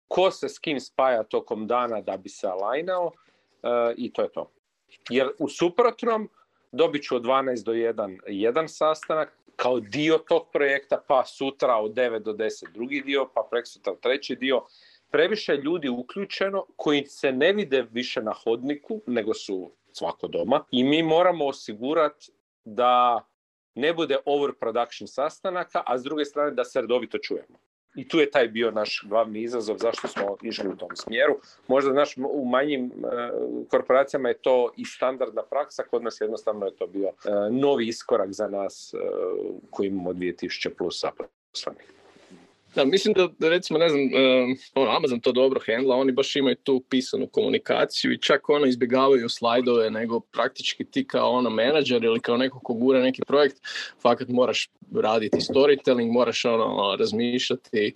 [0.07, 4.29] ko se s kim spaja tokom dana da bi se alajnao uh, i to je
[4.29, 4.51] to.
[5.09, 6.29] Jer u suprotnom
[6.71, 11.91] dobit ću od 12 do 1 jedan sastanak, kao dio tog projekta, pa sutra od
[11.91, 14.61] 9 do 10 drugi dio, pa preksutra treći dio.
[15.11, 20.63] Previše ljudi uključeno koji se ne vide više na hodniku, nego su svako doma.
[20.71, 22.31] I mi moramo osigurati
[22.65, 23.25] da
[23.75, 27.59] ne bude overproduction sastanaka, a s druge strane da se redovito čujemo.
[27.95, 31.39] I tu je taj bio naš glavni izazov zašto smo išli u tom smjeru.
[31.67, 32.91] Možda naš, u manjim e,
[33.69, 37.11] korporacijama je to i standardna praksa, kod nas jednostavno je to bio e,
[37.51, 38.97] novi iskorak za nas e,
[39.69, 41.98] koji imamo 2000 plus zaposlenih.
[42.75, 44.01] Da, mislim da, recimo, ne znam,
[44.75, 49.29] ono, Amazon to dobro hendla, oni baš imaju tu pisanu komunikaciju i čak ono izbjegavaju
[49.29, 53.57] slajdove, nego praktički ti kao ono menadžer ili kao neko ko gura neki projekt,
[54.01, 57.93] fakat moraš raditi storytelling, moraš ono razmišljati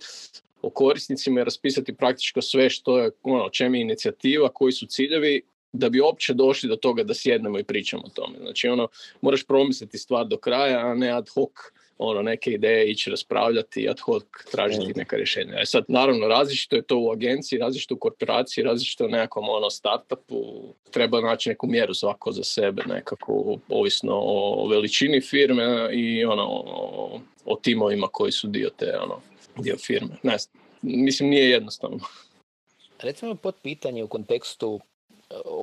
[0.62, 5.42] o korisnicima i raspisati praktički sve što je, ono, čem je inicijativa, koji su ciljevi,
[5.72, 8.38] da bi uopće došli do toga da sjednemo i pričamo o tome.
[8.38, 8.88] Znači, ono,
[9.20, 11.50] moraš promisliti stvar do kraja, a ne ad hoc
[11.98, 15.60] ono, neke ideje ići raspravljati ad hoc tražiti neka rješenja.
[15.60, 19.70] E sad, naravno, različito je to u agenciji, različito u korporaciji, različito u nekom ono,
[19.70, 20.36] startupu.
[20.90, 27.20] Treba naći neku mjeru svako za sebe, nekako, ovisno o veličini firme i ono, o,
[27.44, 29.20] o timovima koji su dio te ono,
[29.56, 30.16] dio firme.
[30.22, 30.36] Ne,
[30.82, 31.98] mislim, nije jednostavno.
[33.02, 34.80] Recimo pod pitanje u kontekstu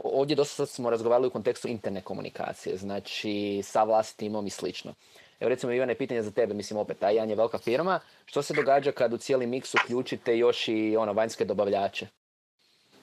[0.04, 4.94] ovdje dosta smo razgovarali u kontekstu interne komunikacije, znači sa vlastimom i slično.
[5.42, 8.00] Evo recimo Ivane, pitanje za tebe, mislim opet, taj je velika firma.
[8.26, 12.08] Što se događa kad u cijeli miks uključite još i ono vanjske dobavljače?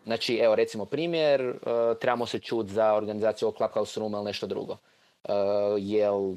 [0.04, 1.54] Znači, evo recimo primjer, uh,
[2.00, 4.72] trebamo se čuti za organizaciju Clubhouse Room ili nešto drugo.
[4.72, 5.34] Uh,
[5.78, 6.34] jel,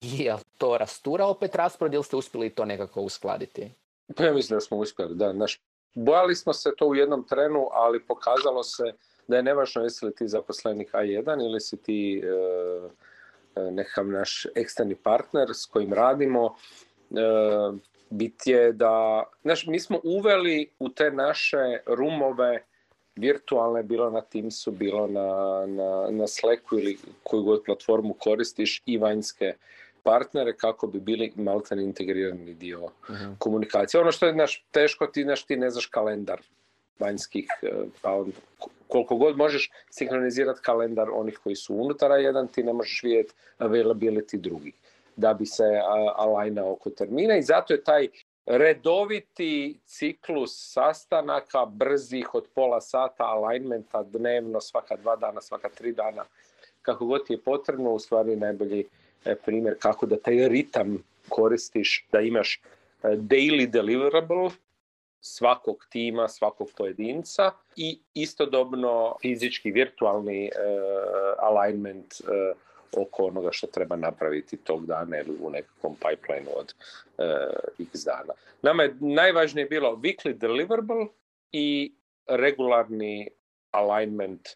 [0.00, 3.70] jel to rastura opet raspored ili ste uspjeli to nekako uskladiti?
[4.16, 5.32] Pa ja mislim da smo uspjeli, da.
[5.32, 5.60] Naš,
[5.94, 8.82] bojali smo se to u jednom trenu, ali pokazalo se
[9.28, 12.90] da je nevažno jesi li ti zaposlenik A1 ili si ti uh,
[13.56, 16.54] nekakav naš eksterni partner s kojim radimo,
[17.10, 17.22] e,
[18.10, 22.62] bit je da, znaš, mi smo uveli u te naše rumove
[23.16, 25.28] virtualne, bilo na Teamsu, bilo na,
[25.66, 29.54] na, na Slacku ili koju god platformu koristiš i vanjske
[30.02, 34.00] partnere kako bi bili malten integrirani dio uh komunikacije.
[34.00, 36.40] Ono što je naš, teško, ti, naš, ti ne znaš kalendar
[37.00, 37.48] vanjskih,
[38.02, 38.24] pa
[38.88, 44.36] koliko god možeš sinkronizirati kalendar onih koji su unutar jedan, ti ne možeš vidjeti availability
[44.36, 44.74] drugih
[45.16, 45.64] da bi se
[46.16, 48.08] alajnao oko termina i zato je taj
[48.46, 56.24] redoviti ciklus sastanaka brzih od pola sata alignmenta dnevno, svaka dva dana, svaka tri dana,
[56.82, 58.84] kako god ti je potrebno, u stvari najbolji
[59.24, 62.60] e, primjer kako da taj ritam koristiš, da imaš
[63.02, 64.50] e, daily deliverable,
[65.20, 72.56] svakog tima, svakog pojedinca i istodobno fizički virtualni uh, alignment uh,
[73.02, 76.74] oko onoga što treba napraviti tog dana ili u nekakvom pipelineu od
[77.18, 77.24] uh,
[77.78, 78.34] x dana.
[78.62, 81.06] Nama je najvažnije bilo weekly deliverable
[81.52, 81.94] i
[82.26, 83.28] regularni
[83.70, 84.48] alignment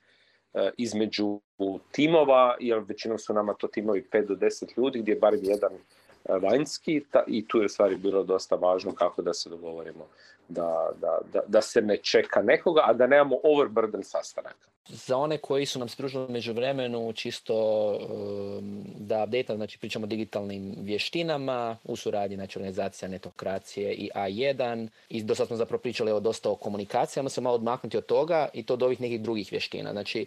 [0.77, 1.41] između
[1.93, 5.73] timova, jer većinom su nama to timovi 5 do 10 ljudi, gdje je barem jedan
[6.29, 10.07] vanjski i tu je stvari bilo dosta važno kako da se dogovorimo
[10.49, 14.69] da, da, da, da se ne čeka nekoga, a da nemamo overburden sastanaka.
[14.89, 17.55] Za one koji su nam spružili među vremenu čisto
[17.91, 24.89] um, da update, znači pričamo o digitalnim vještinama u suradnji znači organizacija netokracije i A1
[25.09, 28.49] i do sad smo zapravo pričali o dosta o komunikacijama, se malo odmaknuti od toga
[28.53, 29.93] i to od ovih nekih drugih vještina.
[29.93, 30.27] Znači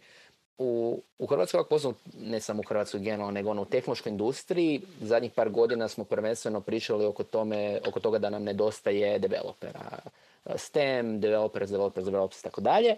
[0.57, 5.31] u, u Hrvatskoj, ako ne samo u Hrvatskoj generalno, nego ono, u tehnološkoj industriji, zadnjih
[5.31, 9.99] par godina smo prvenstveno pričali oko, tome, oko toga da nam nedostaje developera.
[10.55, 12.95] STEM, developers, developers, developers, tako dalje.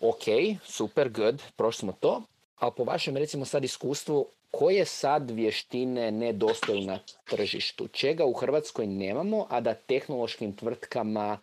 [0.00, 0.24] Ok,
[0.64, 2.22] super, good, prošli smo to.
[2.58, 7.88] Ali po vašem, recimo sad iskustvu, koje sad vještine nedostaju na tržištu?
[7.88, 11.38] Čega u Hrvatskoj nemamo, a da tehnološkim tvrtkama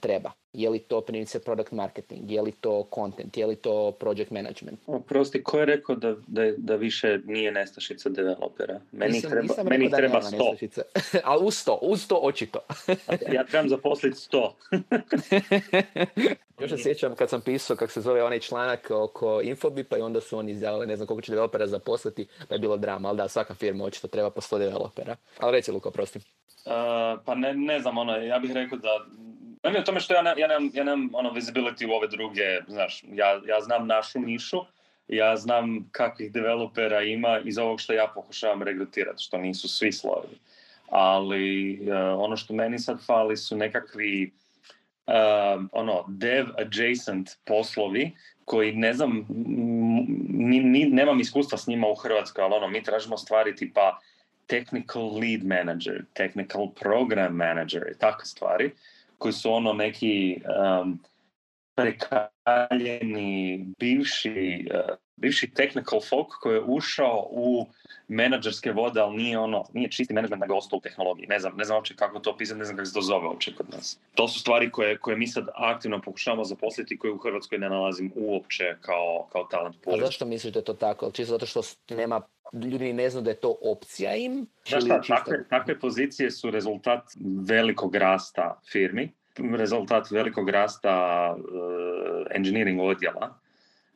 [0.00, 0.30] treba?
[0.56, 4.80] Je li to primjerice product marketing, je li to content, je li to project management?
[5.06, 8.80] Prosti, ko je rekao da, da, da više nije nestašica developera?
[8.92, 10.56] Meni nisam, treba, nisam meni da treba sto.
[11.24, 12.58] Ali uz sto, uz to očito.
[13.36, 14.56] ja trebam zaposliti sto.
[16.60, 20.20] Još se sjećam kad sam pisao kako se zove onaj članak oko Infobipa i onda
[20.20, 23.28] su oni izjavili ne znam koliko će developera zaposliti, pa je bilo drama, ali da
[23.28, 25.16] svaka firma očito treba po sto developera.
[25.38, 26.18] Ali reci Luka, prosti.
[26.18, 26.72] Uh,
[27.24, 29.06] pa ne, ne znam, ono, ja bih rekao da
[29.70, 32.60] meni je tome što ja, ne, ja, nemam, ja nemam ono visibility u ove druge,
[32.68, 34.64] znaš, ja, ja znam našu nišu,
[35.08, 40.38] ja znam kakvih developera ima iz ovog što ja pokušavam regrutirati, što nisu svi slovi.
[40.90, 44.32] Ali uh, ono što meni sad fali su nekakvi
[45.06, 45.14] uh,
[45.72, 48.12] ono dev adjacent poslovi
[48.44, 49.26] koji ne znam,
[50.28, 53.98] ni, ni, nemam iskustva s njima u Hrvatskoj, ali ono, mi tražimo stvari tipa
[54.46, 58.70] technical lead manager, technical program manager i takve stvari
[59.18, 60.40] koji su ono neki
[60.82, 60.98] um,
[61.74, 67.66] prekaljeni bivši, uh, bivši technical folk koji je ušao u
[68.08, 71.26] menadžerske vode, ali nije ono, nije čisti menadžment nego ostao u tehnologiji.
[71.26, 73.54] Ne znam, ne znam uopće kako to pisati, ne znam kako se to zove uopće
[73.54, 73.98] kod nas.
[74.14, 78.12] To su stvari koje, koje mi sad aktivno pokušavamo zaposliti koje u Hrvatskoj ne nalazim
[78.14, 79.96] uopće kao, kao talent pool.
[79.96, 81.10] A zašto misliš da je to tako?
[81.10, 81.62] Čisto zato što
[81.94, 84.46] nema, ljudi ne znaju da je to opcija im?
[84.68, 87.02] Znaš šta, takve, takve pozicije su rezultat
[87.48, 89.12] velikog rasta firmi,
[89.56, 93.38] rezultat velikog rasta uh, engineering odjela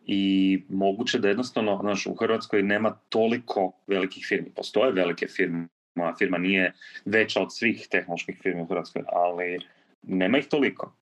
[0.06, 4.50] i moguće da jednostavno znaš, u Hrvatskoj nema toliko velikih firmi.
[4.56, 6.72] Postoje velike firme, moja firma nije
[7.04, 9.58] veća od svih tehnoloških firmi u Hrvatskoj, ali
[10.02, 10.92] nema ih toliko.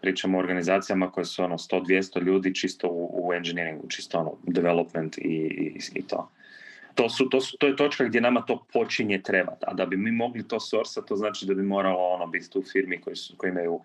[0.00, 5.18] Pričamo o organizacijama koje su ono 100-200 ljudi čisto u, u engineeringu, čisto ono development
[5.18, 6.30] i, i, i to.
[6.94, 9.64] To, su, to, su, to je točka gdje nama to počinje trebati.
[9.66, 12.62] A da bi mi mogli to sorsati, to znači da bi moralo ono biti tu
[12.72, 13.80] firmi koji, su, koji imaju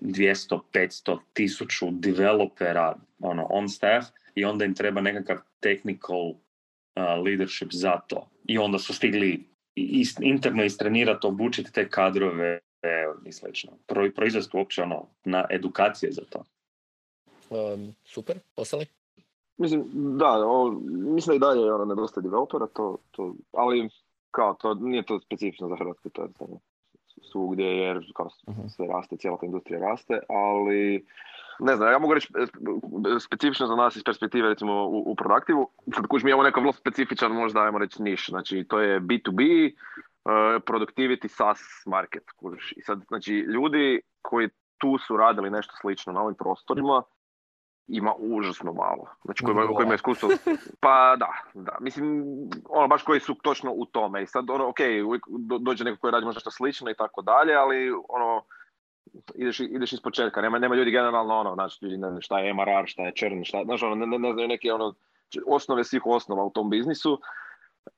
[0.00, 7.68] 200, 500, 1000 developera ono, on staff i onda im treba nekakav technical uh, leadership
[7.72, 8.28] za to.
[8.44, 12.58] I onda su stigli ist, interno istrenirati, obučiti te kadrove
[13.26, 13.72] i slično.
[13.86, 16.44] Pro, proizvesti uopće ono, na edukacije za to.
[17.50, 18.86] Um, super, ostali?
[19.56, 19.84] Mislim,
[20.18, 23.88] da, o, mislim da i dalje ono, nedostaje developera, to, to, ali
[24.30, 26.28] kao to, nije to specifično za Hrvatsku, to je
[27.22, 31.06] svugdje jer kao uh sve raste, cijela ta industrija raste, ali
[31.58, 32.46] ne znam, ja mogu reći e,
[33.20, 36.72] specifično za nas iz perspektive recimo u, u produktivu, sad kuć mi imamo neko vrlo
[36.72, 42.72] specifičan možda ajmo reći niš, znači to je B2B, uh, e, productivity SaaS market, kužiš.
[42.76, 47.02] I sad, znači, ljudi koji tu su radili nešto slično na ovim prostorima,
[47.88, 49.06] ima užasno malo.
[49.24, 50.28] Znači koji, koji ima iskustvo.
[50.80, 51.76] Pa da, da.
[51.80, 52.24] Mislim,
[52.68, 54.22] ono baš koji su točno u tome.
[54.22, 54.78] I sad ono, ok,
[55.60, 58.42] dođe neko koji radi možda što slično i tako dalje, ali ono,
[59.34, 60.40] ideš, ideš iz početka.
[60.40, 63.44] Nema, nema ljudi generalno ono, znači ljudi ne znam šta je MRR, šta je čern,
[63.44, 64.94] šta, znaš ono, ne, ne, ne znaju neke ono,
[65.46, 67.20] osnove svih osnova u tom biznisu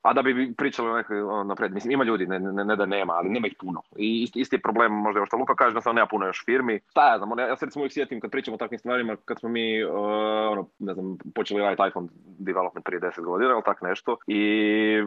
[0.01, 3.29] a da bi pričali ono, napred, mislim ima ljudi, ne, ne, ne, da nema, ali
[3.29, 3.81] nema ih puno.
[3.95, 6.45] I isti, isti je problem možda još što Luka kaže, da sam nema puno još
[6.45, 6.79] firmi.
[6.89, 9.39] Šta ja znam, ono, ja se recimo uvijek sjetim kad pričamo o takvim stvarima, kad
[9.39, 9.91] smo mi uh,
[10.51, 12.07] ono, ne znam, počeli raditi iPhone
[12.39, 14.41] development prije 10 godina ili tak nešto i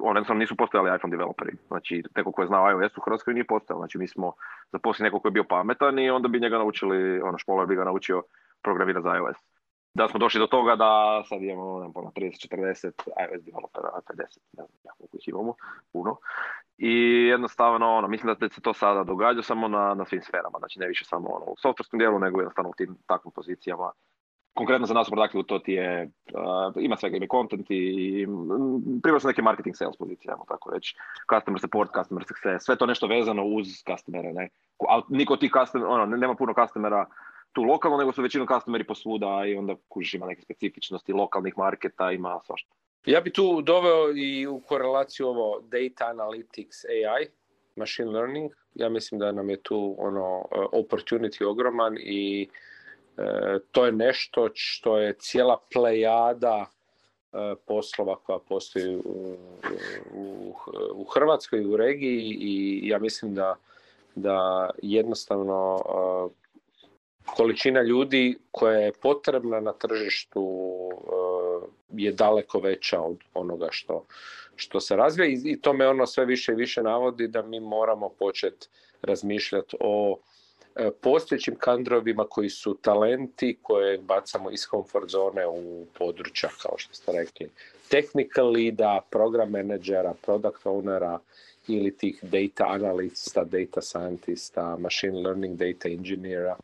[0.02, 1.52] ono, jednostavno nisu postojali iPhone developeri.
[1.68, 3.78] Znači, neko ko je znao iOS u Hrvatskoj nije postojao.
[3.78, 4.32] Znači, mi smo
[4.72, 7.84] zaposlili nekog koji je bio pametan i onda bi njega naučili, ono, škola bi ga
[7.84, 8.22] naučio
[8.62, 9.57] programirati za iOS
[9.98, 12.86] da smo došli do toga da sad imamo ne, 30-40
[13.32, 15.54] iOS developera, 50, ne znam koliko ih imamo,
[15.92, 16.16] puno.
[16.78, 16.92] I
[17.26, 20.88] jednostavno, ono, mislim da se to sada događa samo na, na svim sferama, znači ne
[20.88, 23.90] više samo ono, u softwarskom dijelu, nego jednostavno u tim takvim pozicijama.
[24.54, 28.26] Konkretno za nas u Productive to ti je, uh, ima svega, ima content i
[29.02, 30.96] prvo su neke marketing sales pozicije, tako reći,
[31.34, 34.48] customer support, customer success, sve to nešto vezano uz customere, ne.
[35.08, 37.06] Niko ti customer, ono, nema puno customera
[37.52, 42.12] tu lokalno, nego su većinom customeri posvuda i onda kužiš ima neke specifičnosti lokalnih marketa,
[42.12, 42.70] ima svašta.
[43.06, 47.26] Ja bi tu doveo i u korelaciju ovo data analytics AI,
[47.76, 48.52] machine learning.
[48.74, 52.48] Ja mislim da nam je tu ono opportunity ogroman i
[53.18, 59.36] e, to je nešto što je cijela plejada e, poslova koja postoji u,
[60.14, 60.54] u,
[60.94, 63.56] u Hrvatskoj u regiji i ja mislim da
[64.14, 65.78] da jednostavno
[67.36, 74.04] količina ljudi koja je potrebna na tržištu e, je daleko veća od onoga što,
[74.56, 78.08] što se razvija i, to me ono sve više i više navodi da mi moramo
[78.08, 78.68] početi
[79.02, 80.18] razmišljati o
[80.76, 86.94] e, postojećim kadrovima koji su talenti koje bacamo iz comfort zone u područja kao što
[86.94, 87.50] ste rekli
[87.88, 91.18] technical leada, program menadžera, product ownera
[91.68, 96.56] ili tih data analista, data scientista, machine learning data engineera.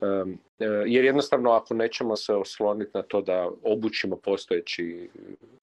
[0.00, 0.38] Um,
[0.86, 5.10] jer jednostavno ako nećemo se osloniti na to da obučimo postojeći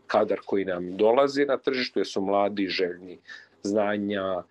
[0.08, 3.20] kadar koji nam dolazi na tržištu, jer su mladi, željni
[3.64, 4.44] znanja,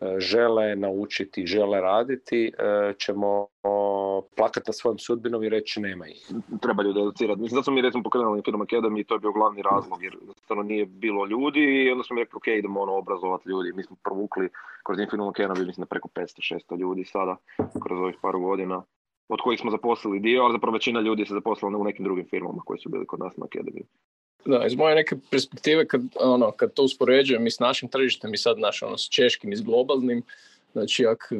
[0.00, 3.46] E, žele naučiti, žele raditi, e, ćemo
[4.36, 6.32] plakati na svojom sudbinom i reći nema ih.
[6.62, 7.40] Treba ljudi educirati.
[7.40, 10.62] Mislim da mi recimo pokrenuli Film Academy i to je bio glavni razlog jer jednostavno
[10.62, 13.72] nije bilo ljudi i onda smo rekli ok, idemo ono obrazovati ljudi.
[13.72, 14.48] Mi smo provukli
[14.84, 17.36] kroz Film Academy mislim da preko 500-600 ljudi sada
[17.82, 18.82] kroz ovih par godina
[19.28, 22.62] od kojih smo zaposlili dio, ali zapravo većina ljudi se zaposlila u nekim drugim firmama
[22.64, 23.82] koji su bili kod nas na Academy.
[24.44, 28.36] Da, iz moje neke perspektive, kad, ono, kad to uspoređujem i s našim tržištem i
[28.36, 30.22] sad naš, ono, s češkim i s globalnim,
[30.72, 31.38] znači ak, uh,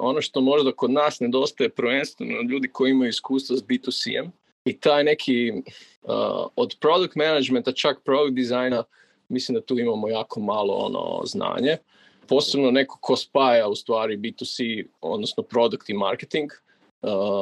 [0.00, 4.32] ono što možda kod nas nedostaje prvenstveno ljudi koji imaju iskustvo s B2C-em
[4.64, 6.12] i taj neki uh,
[6.56, 8.84] od product managementa čak product dizajna,
[9.28, 11.76] mislim da tu imamo jako malo ono znanje.
[12.28, 16.50] Posebno neko ko spaja u stvari B2C, odnosno product i marketing,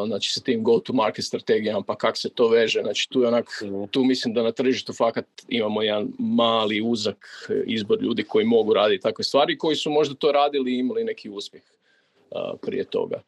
[0.06, 3.28] znači sa tim go to market strategijama pa kako se to veže znači tu je
[3.28, 8.74] onak tu mislim da na tržištu fakat imamo jedan mali uzak izbor ljudi koji mogu
[8.74, 11.62] raditi takve stvari koji su možda to radili i imali neki uspjeh
[12.30, 13.22] uh, prije toga.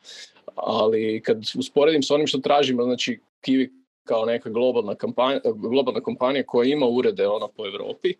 [0.54, 3.70] Ali kad usporedim s onim što tražimo znači Kiwi
[4.04, 8.14] kao neka globalna, kampanja, globalna kompanija koja ima urede ono po Europi,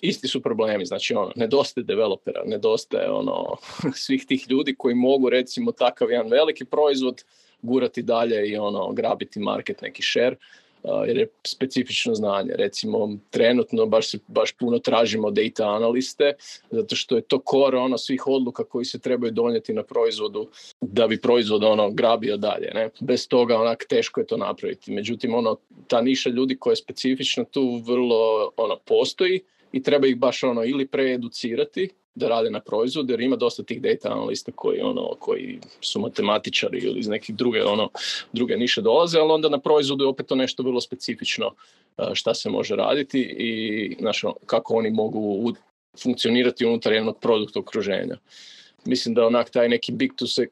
[0.00, 3.56] isti su problemi, znači ono, nedostaje developera, nedostaje ono,
[4.04, 7.24] svih tih ljudi koji mogu recimo takav jedan veliki proizvod
[7.62, 10.36] gurati dalje i ono grabiti market neki share
[11.06, 12.52] jer je specifično znanje.
[12.56, 16.32] Recimo, trenutno baš, baš puno tražimo data analiste,
[16.70, 20.48] zato što je to core ono svih odluka koji se trebaju donijeti na proizvodu
[20.80, 22.70] da bi proizvod ono grabio dalje.
[22.74, 22.90] Ne?
[23.00, 24.92] Bez toga onak teško je to napraviti.
[24.92, 25.56] Međutim, ono,
[25.88, 29.40] ta niša ljudi koja je specifična tu vrlo ono, postoji
[29.72, 31.88] i treba ih baš ono ili preeducirati
[32.18, 36.78] da rade na proizvodu jer ima dosta tih data analista koji ono koji su matematičari
[36.78, 37.90] ili iz nekih druge ono
[38.32, 41.54] druge niše dolaze, ali onda na proizvodu je opet to nešto vrlo specifično
[42.12, 45.52] šta se može raditi i znaš, ono, kako oni mogu
[46.02, 48.16] funkcionirati unutar jednog produkta okruženja.
[48.84, 49.92] Mislim da onak taj neki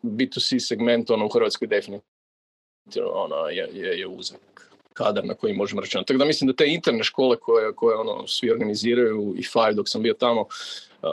[0.03, 2.17] B2C segment ono u Hrvatskoj definitivno
[3.13, 6.09] ono, je, je, je uzak kadar na koji možemo računati.
[6.09, 9.89] Tako da mislim da te interne škole koje, koje ono, svi organiziraju i Five dok
[9.89, 10.47] sam bio tamo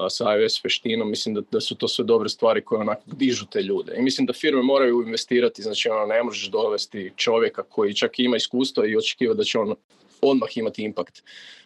[0.10, 3.62] sa iOS veštinom, mislim da, da su to sve dobre stvari koje onako dižu te
[3.62, 3.96] ljude.
[3.98, 8.36] I mislim da firme moraju investirati, znači ono, ne možeš dovesti čovjeka koji čak ima
[8.36, 9.76] iskustvo i očekiva da će on
[10.22, 11.24] odmah imati impact.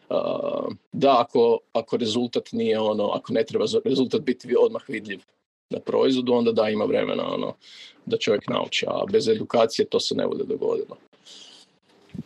[0.10, 5.20] Uh, da, ako, ako rezultat nije ono, ako ne treba rezultat biti odmah vidljiv
[5.70, 7.54] na proizvodu, onda da ima vremena ono,
[8.06, 10.98] da čovjek nauči, a bez edukacije to se ne bude dogodilo.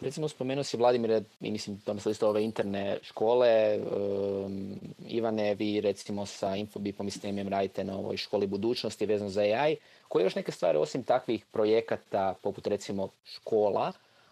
[0.02, 6.26] Recimo spomenuo si Vladimire, i mislim to isto ove interne škole, um, Ivane, vi recimo
[6.26, 9.76] sa Infobipom i STEM radite na ovoj školi budućnosti vezano za AI.
[10.08, 13.92] Koje još neke stvari osim takvih projekata poput recimo škola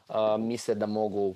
[0.09, 1.35] uh, misle da mogu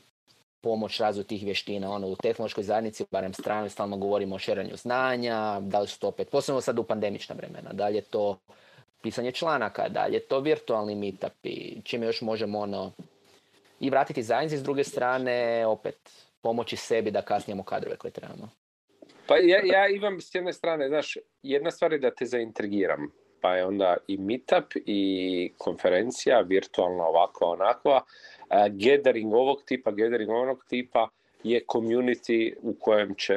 [0.62, 5.60] pomoć razvoju tih vještina ono, u tehnološkoj zajednici, barem strani, stalno govorimo o šeranju znanja,
[5.60, 8.38] da li su to opet, posebno sad u pandemična vremena, da li je to
[9.02, 12.92] pisanje članaka, da li je to virtualni meetupi, čime još možemo ono,
[13.80, 18.50] i vratiti zajednici s druge strane, opet pomoći sebi da kasnijemo kadrove koje trebamo.
[19.28, 23.56] Pa ja, ja imam s jedne strane, znaš, jedna stvar je da te zaintrigiram, pa
[23.56, 30.66] je onda i meetup i konferencija, virtualna ovakva, onakva, uh, gathering ovog tipa, gathering onog
[30.70, 31.10] tipa,
[31.44, 33.36] je community u kojem će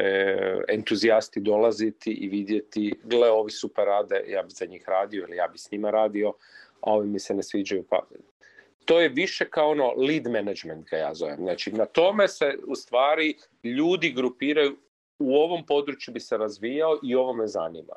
[0.68, 5.49] entuzijasti dolaziti i vidjeti, gle, ovi super rade, ja bi za njih radio ili ja
[5.49, 6.33] bi s njima radio,
[6.81, 8.07] a ovi mi se ne sviđaju, pa
[8.87, 11.37] to je više kao ono lead management ga ja zovem.
[11.37, 14.77] Znači na tome se u stvari ljudi grupiraju
[15.18, 17.94] u ovom području bi se razvijao i ovo me zanima.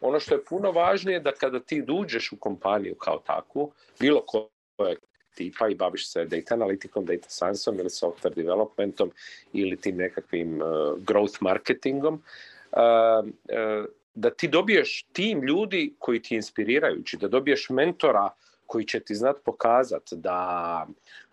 [0.00, 4.96] Ono što je puno važnije da kada ti duđeš u kompaniju kao takvu, bilo koje
[5.34, 9.10] tipa i baviš se data analitikom, data scienceom ili software developmentom
[9.52, 10.68] ili tim nekakvim uh,
[10.98, 13.84] growth marketingom, uh, uh,
[14.14, 18.30] da ti dobiješ tim ljudi koji ti inspirirajući, da dobiješ mentora
[18.70, 20.86] koji će ti znat pokazat da,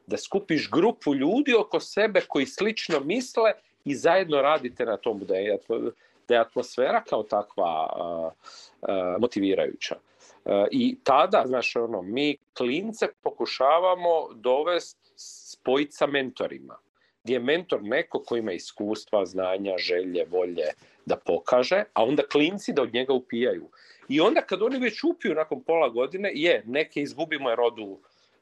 [0.07, 3.51] da skupiš grupu ljudi oko sebe koji slično misle
[3.85, 5.57] i zajedno radite na tom da je,
[6.27, 8.31] da je atmosfera kao takva uh,
[8.81, 9.95] uh, motivirajuća.
[10.45, 16.77] Uh, I tada, znaš, ono, mi klince pokušavamo dovesti spojiti sa mentorima
[17.27, 20.67] gdje je mentor neko ko ima iskustva, znanja, želje, volje
[21.05, 23.67] da pokaže, a onda klinci da od njega upijaju.
[24.09, 27.97] I onda kad oni već upiju nakon pola godine, je, neke izgubimo jer odu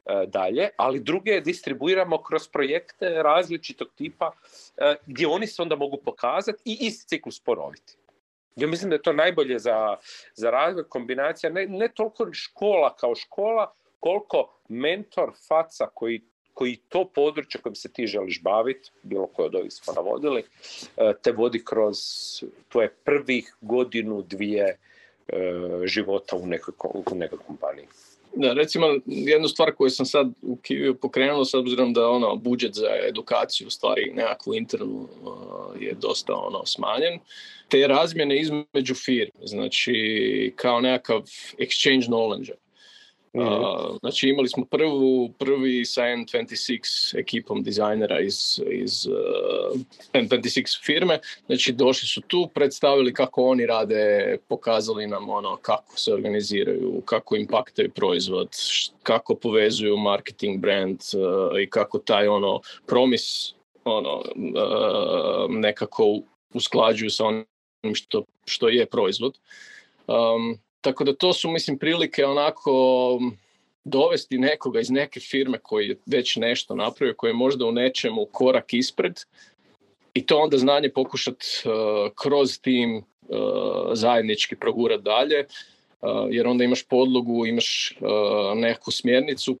[0.06, 4.32] e, dalje, ali druge distribuiramo kroz projekte različitog tipa
[4.76, 7.96] e, gdje oni se onda mogu pokazati i isti ciklus ponoviti.
[8.56, 9.96] Ja mislim da je to najbolje za,
[10.34, 16.20] za razvoj kombinacija, ne, ne toliko škola kao škola, koliko mentor, faca koji
[16.56, 20.42] koji to područje kojim se ti želiš baviti, bilo koje od ovih smo navodili,
[20.96, 21.98] e, te vodi kroz
[22.68, 24.78] tvoje prvih godinu, dvije
[25.84, 26.74] života u nekoj,
[27.12, 27.86] u nekoj kompaniji.
[28.34, 32.74] Da, recimo jednu stvar koju sam sad u Kiviju pokrenuo s obzirom da ono budžet
[32.74, 35.08] za edukaciju, stvari nekakvu internu
[35.80, 37.18] e, je dosta ono smanjen.
[37.68, 39.94] Te razmjene između firmi, znači
[40.56, 41.20] kao nekakav
[41.58, 42.52] exchange knowledge
[43.36, 49.80] Uh, znači imali smo prvu, prvi sa N26 ekipom dizajnera iz, iz uh,
[50.12, 56.12] N26 firme, znači došli su tu, predstavili kako oni rade, pokazali nam ono kako se
[56.12, 58.48] organiziraju, kako impaktaju proizvod,
[59.02, 64.22] kako povezuju marketing brand uh, i kako taj ono promis ono
[65.48, 66.18] nekako
[66.54, 67.46] usklađuju sa onim
[67.94, 69.38] što, što je proizvod.
[70.06, 72.72] Um, tako da to su, mislim, prilike onako
[73.84, 78.26] dovesti nekoga iz neke firme koji je već nešto napravio, koji je možda u nečemu
[78.32, 79.20] korak ispred
[80.14, 81.72] i to onda znanje pokušati uh,
[82.14, 83.04] kroz tim uh,
[83.92, 87.98] zajednički progurati dalje, uh, jer onda imaš podlogu, imaš
[88.54, 89.58] neku smjernicu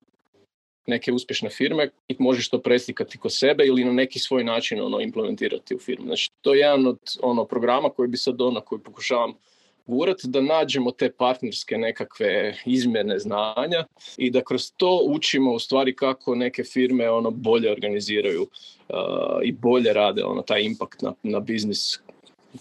[0.86, 5.00] neke uspješne firme i možeš to preslikati kod sebe ili na neki svoj način ono
[5.00, 6.06] implementirati u firmu.
[6.06, 9.34] Znači to je jedan od ono programa koji bi sad ono koji pokušavam
[9.86, 13.84] gurat da nađemo te partnerske nekakve izmjene znanja
[14.16, 18.96] i da kroz to učimo u stvari kako neke firme ono bolje organiziraju uh,
[19.42, 22.00] i bolje rade ono taj impact na, na biznis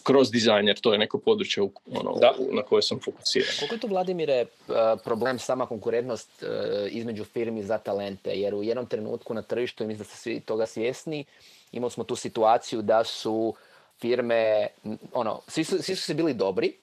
[0.04, 2.20] kroz dizajn, jer to je neko područje ono,
[2.52, 3.50] na koje sam fokusiran.
[3.60, 6.50] Koliko je tu, Vladimire, uh, problem sama konkurentnost uh,
[6.90, 8.32] između firmi za talente?
[8.32, 11.26] Jer u jednom trenutku na tržištu, i mislim da ste svi toga svjesni,
[11.72, 13.54] imali smo tu situaciju da su
[14.00, 14.68] firme,
[15.14, 16.74] ono, svi su, svi su se bili dobri,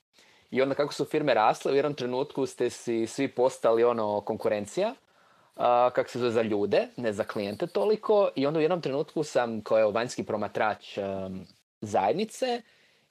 [0.53, 4.88] i onda kako su firme rasle, u jednom trenutku ste si svi postali ono konkurencija,
[4.88, 8.28] uh, kako se zove za ljude, ne za klijente toliko.
[8.34, 11.46] I onda u jednom trenutku sam kao vanjski promatrač um,
[11.80, 12.62] zajednice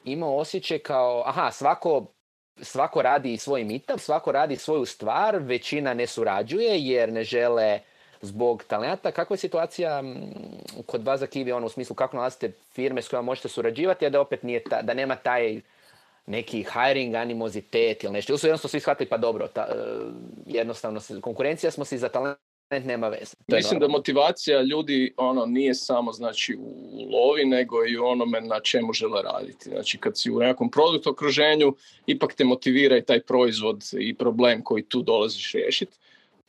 [0.03, 2.05] imao osjećaj kao, aha, svako,
[2.61, 7.79] svako radi svoj meetup, svako radi svoju stvar, većina ne surađuje jer ne žele
[8.21, 9.11] zbog talenta.
[9.11, 10.03] Kakva je situacija
[10.85, 14.09] kod vas za Kiwi, ono, u smislu kako nalazite firme s kojima možete surađivati, a
[14.09, 15.61] da opet nije ta, da nema taj
[16.25, 18.31] neki hiring animozitet ili nešto.
[18.31, 19.75] Ili su jednostavno svi shvatili pa dobro, ta, e,
[20.45, 22.37] jednostavno se, konkurencija smo si za talent
[22.79, 23.35] nema veze.
[23.47, 28.59] Mislim da motivacija ljudi ono nije samo znači u lovi nego i u onome na
[28.59, 29.69] čemu žele raditi.
[29.69, 34.63] Znači kad si u nekom produkt okruženju ipak te motivira i taj proizvod i problem
[34.63, 35.97] koji tu dolaziš riješiti.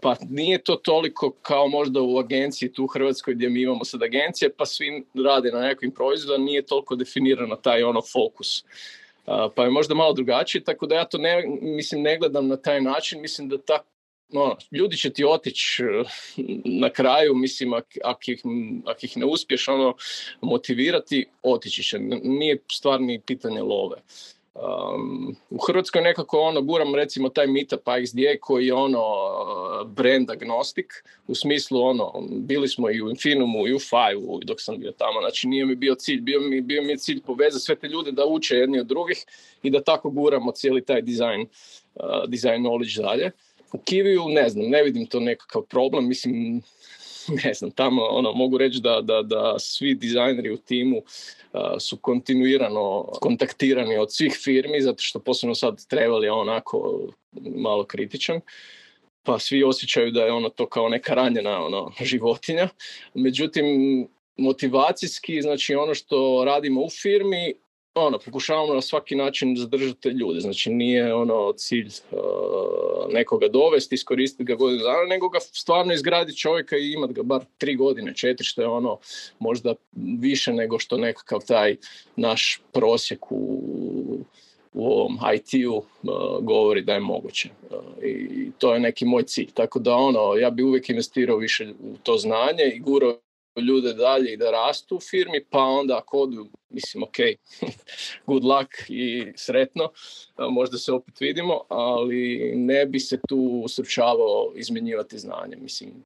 [0.01, 4.03] Pa nije to toliko kao možda u agenciji tu u Hrvatskoj gdje mi imamo sad
[4.03, 8.65] agencije pa svi rade na nekim proizvodima, nije toliko definirano taj ono fokus
[9.25, 12.81] pa je možda malo drugačije, tako da ja to ne, mislim, ne gledam na taj
[12.81, 13.79] način, mislim da ta
[14.35, 16.05] ono, ljudi će ti otići eh,
[16.65, 18.43] na kraju, mislim, ak, ak, ih,
[18.87, 19.95] ak ih ne uspješ ono,
[20.41, 21.99] motivirati, otići će.
[22.23, 23.97] Nije stvar ni pitanje love.
[24.55, 29.03] Um, u Hrvatskoj nekako ono guram recimo taj meetup XDA koji je ono
[29.85, 34.79] brand agnostik u smislu ono bili smo i u Infinumu i u Five dok sam
[34.79, 37.77] bio tamo znači nije mi bio cilj bio mi, bio mi je cilj povezati sve
[37.77, 39.25] te ljude da uče jedni od drugih
[39.63, 43.31] i da tako guramo cijeli taj dizajn uh, design knowledge dalje.
[43.73, 46.63] U Kiviju ne znam ne vidim to nekakav problem mislim
[47.45, 51.03] ne znam, tamo ono, mogu reći da, da, da svi dizajneri u timu
[51.81, 57.09] su kontinuirano kontaktirani od svih firmi, zato što posebno sad trebali onako
[57.57, 58.41] malo kritičan
[59.23, 62.69] pa svi osjećaju da je ono to kao neka ranjena ono, životinja.
[63.15, 63.67] Međutim,
[64.37, 67.55] motivacijski, znači ono što radimo u firmi,
[67.95, 70.41] ono, pokušavamo na svaki način zadržati ljude.
[70.41, 72.19] Znači nije ono cilj uh,
[73.13, 77.45] nekoga dovesti, iskoristiti ga godinu dana, nego ga stvarno izgraditi čovjeka i imati ga bar
[77.59, 78.99] tri godine, četiri, što je ono
[79.39, 79.75] možda
[80.21, 81.77] više nego što nekakav taj
[82.17, 83.59] naš prosjek u,
[84.73, 85.85] u ovom IT-u uh,
[86.41, 87.49] govori da je moguće.
[87.71, 89.51] Uh, I to je neki moj cilj.
[89.55, 93.19] Tako da ono, ja bi uvijek investirao više u to znanje i gurao
[93.61, 97.17] ljude dalje i da rastu u firmi, pa onda ako odu, mislim, ok,
[98.27, 99.91] good luck i sretno,
[100.39, 106.05] možda se opet vidimo, ali ne bi se tu usručavao izmjenjivati znanje, mislim,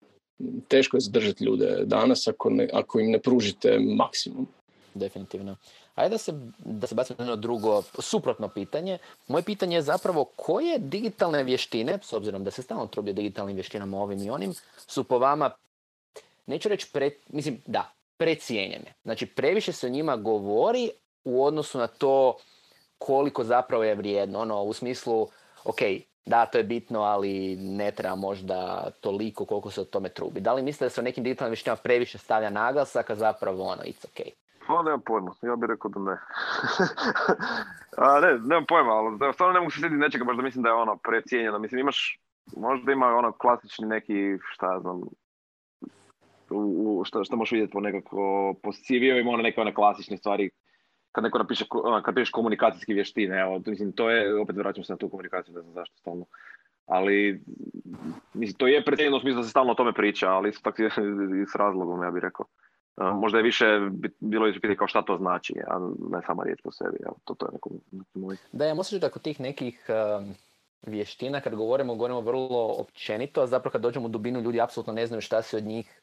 [0.68, 4.46] teško je zadržati ljude danas ako, ne, ako im ne pružite maksimum.
[4.94, 5.56] Definitivno.
[5.94, 8.98] Ajde da se, da se bacimo na jedno drugo, suprotno pitanje.
[9.28, 13.56] Moje pitanje je zapravo koje digitalne vještine, s obzirom da se stalno trubi o digitalnim
[13.56, 14.54] vještinama ovim i onim,
[14.86, 15.50] su po vama,
[16.46, 18.94] neću reći, pre, mislim, da, precijenjene.
[19.02, 20.90] Znači, previše se o njima govori
[21.24, 22.36] u odnosu na to
[22.98, 24.38] koliko zapravo je vrijedno.
[24.38, 25.28] Ono, u smislu,
[25.64, 25.80] ok,
[26.26, 30.40] da, to je bitno, ali ne treba možda toliko koliko se o tome trubi.
[30.40, 33.82] Da li mislite da se o nekim digitalnim vještinama previše stavlja naglasak, a zapravo ono,
[33.82, 34.26] it's ok?
[34.66, 36.18] Pa nemam pojma, ja bih rekao da ne.
[38.06, 40.68] a, ne, nemam pojma, ali stvarno ne mogu se sjetiti nečega, baš da mislim da
[40.68, 41.58] je ono precijenjeno.
[41.58, 42.20] Mislim, imaš,
[42.56, 45.02] možda ima ono klasični neki, šta znam,
[46.50, 50.50] u, što, što možeš vidjeti po nekako, po CV-ovima, ono neke one klasične stvari,
[51.12, 54.92] kad neko napiše, ono, kad pišeš komunikacijske vještine, evo, mislim, to je, opet vraćam se
[54.92, 56.24] na tu komunikaciju, ne znam zašto stalno.
[56.86, 57.40] Ali,
[58.34, 60.82] mislim, to je precijenjeno u smislu da se stalno o tome priča, ali isto tako
[61.42, 62.46] i s razlogom, ja bih rekao.
[62.96, 63.64] Možda je više
[64.20, 65.78] bilo pitanje kao šta to znači, a
[66.10, 66.96] ne sama riječ po sebi.
[67.06, 67.70] Evo, to, to je neko,
[68.14, 68.36] moj.
[68.52, 70.34] Da, ja možda da kod tih nekih um,
[70.86, 75.06] vještina, kad govorimo, govorimo vrlo općenito, a zapravo kad dođemo u dubinu, ljudi apsolutno ne
[75.06, 76.00] znaju šta se od njih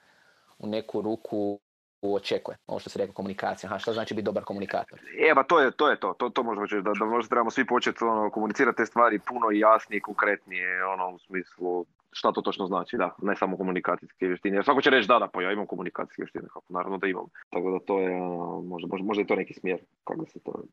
[0.63, 1.59] u neku ruku
[2.01, 2.57] očekuje.
[2.67, 3.67] Ovo što se rekao komunikacija.
[3.67, 4.99] Aha, šta znači biti dobar komunikator?
[5.29, 5.89] E, ba to je to.
[5.89, 6.13] Je to.
[6.13, 10.01] to, to možda da, da možda trebamo svi početi ono, komunicirati te stvari puno jasnije
[10.01, 14.57] konkretnije, ono, u smislu šta to točno znači, da, ne samo komunikacijske vještine.
[14.57, 17.25] Jer svako će reći da, da, pa ja imam komunikacijske vještine, kako naravno da imam.
[17.49, 20.63] Tako da to je, ono, možda, možda je to neki smjer kako se to,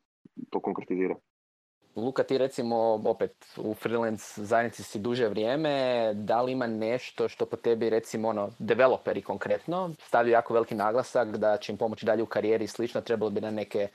[0.50, 1.14] to konkretizira.
[1.96, 7.46] Luka, ti recimo opet u freelance zajednici si duže vrijeme, da li ima nešto što
[7.46, 12.22] po tebi recimo ono, developeri konkretno stavljaju jako veliki naglasak da će im pomoći dalje
[12.22, 13.88] u karijeri i slično, trebalo bi na neke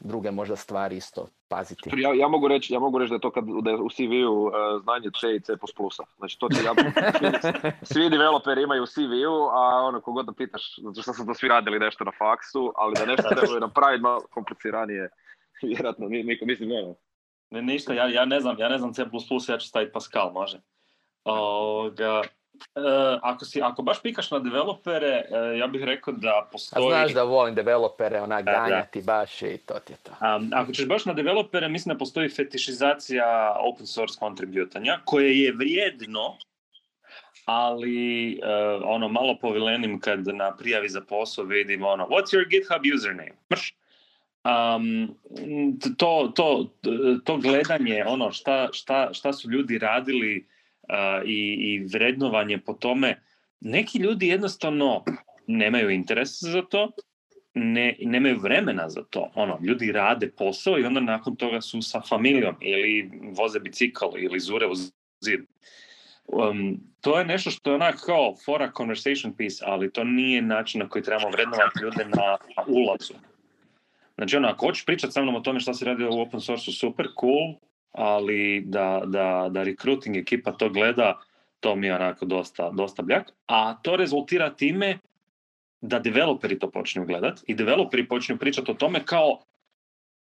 [0.00, 1.90] druge možda stvari isto paziti.
[1.96, 4.46] Ja, ja mogu reći ja mogu reći da je to kad da je u CV-u
[4.46, 5.52] uh, znanje C i C++.
[6.18, 6.74] Znači to ti ja,
[7.92, 11.48] svi, developeri imaju u CV-u, a ono kogod da pitaš, zato što su to svi
[11.48, 15.08] radili nešto na faksu, ali da nešto trebaju napraviti malo kompliciranije,
[15.62, 16.08] vjerojatno,
[16.42, 16.94] mislim, ono,
[17.50, 19.02] ne, ništa, ja, ja ne znam, ja ne znam C++,
[19.48, 20.60] ja ću staviti Pascal, može.
[21.24, 22.22] Oga,
[22.74, 22.80] e,
[23.22, 26.86] ako, si, ako baš pikaš na developere, e, ja bih rekao da postoji...
[26.86, 30.10] A znaš da volim developere, ona ganjati baš i to ti je to.
[30.36, 35.52] Um, ako ćeš baš na developere, mislim da postoji fetišizacija open source kontributanja, koje je
[35.52, 36.36] vrijedno,
[37.44, 42.82] ali uh, ono malo povilenim kad na prijavi za posao vidim ono, what's your GitHub
[42.96, 43.32] username?
[43.52, 43.74] Mrš
[44.46, 45.16] um,
[45.96, 46.70] to, to,
[47.24, 50.46] to gledanje, ono šta, šta, šta su ljudi radili
[50.82, 53.22] uh, i, i vrednovanje po tome,
[53.60, 55.04] neki ljudi jednostavno
[55.46, 56.90] nemaju interes za to,
[57.54, 59.30] ne, nemaju vremena za to.
[59.34, 64.40] Ono, ljudi rade posao i onda nakon toga su sa familijom ili voze bicikl ili
[64.40, 64.74] zure u
[65.20, 65.40] zid.
[66.26, 70.80] Um, to je nešto što je onak kao fora conversation piece, ali to nije način
[70.80, 72.36] na koji trebamo vrednovati ljude na
[72.66, 73.14] ulazu.
[74.16, 76.72] Znači, ono, ako hoćeš pričati sa mnom o tome što se radi u open source
[76.72, 77.54] super, cool,
[77.92, 81.20] ali da, da, da recruiting ekipa to gleda,
[81.60, 83.32] to mi je onako dosta, dosta bljak.
[83.46, 84.98] A to rezultira time
[85.80, 89.40] da developeri to počnu gledat i developeri počnu pričati o tome kao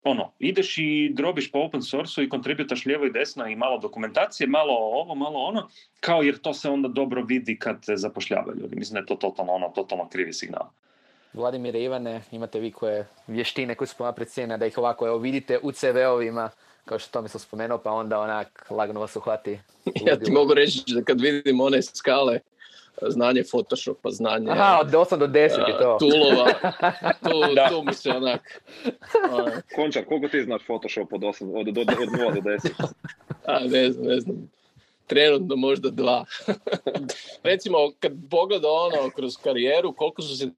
[0.04, 4.48] ono, ideš i drobiš po open source i kontributaš lijevo i desno i malo dokumentacije,
[4.48, 5.70] malo ovo, malo ono,
[6.00, 8.76] kao jer to se onda dobro vidi kad te zapošljavaju ljudi.
[8.76, 10.70] Mislim da je to totalno, ono, totalno krivi signal.
[11.34, 15.18] Vladimir i Ivane, imate vi koje vještine koje su poma cijene da ih ovako evo,
[15.18, 16.50] vidite u CV-ovima,
[16.86, 19.60] kao što to sam spomenuo, pa onda onak lagno vas uhvati.
[20.08, 22.40] Ja ti mogu reći da kad vidim one skale,
[23.02, 24.52] znanje Photoshopa, znanje...
[24.52, 25.98] Aha, od 8 do 10 je to.
[26.00, 26.46] Tulova,
[27.30, 27.70] tu, da.
[27.70, 28.62] tu mi se onak...
[29.76, 32.70] Končar, koliko ti znaš Photoshop od 8, od, od, od 0 do 10?
[33.46, 34.52] A, ne znam, ne znam.
[35.08, 36.26] Trenutno možda dva.
[37.44, 40.50] Recimo, kad pogleda ono kroz karijeru, koliko su se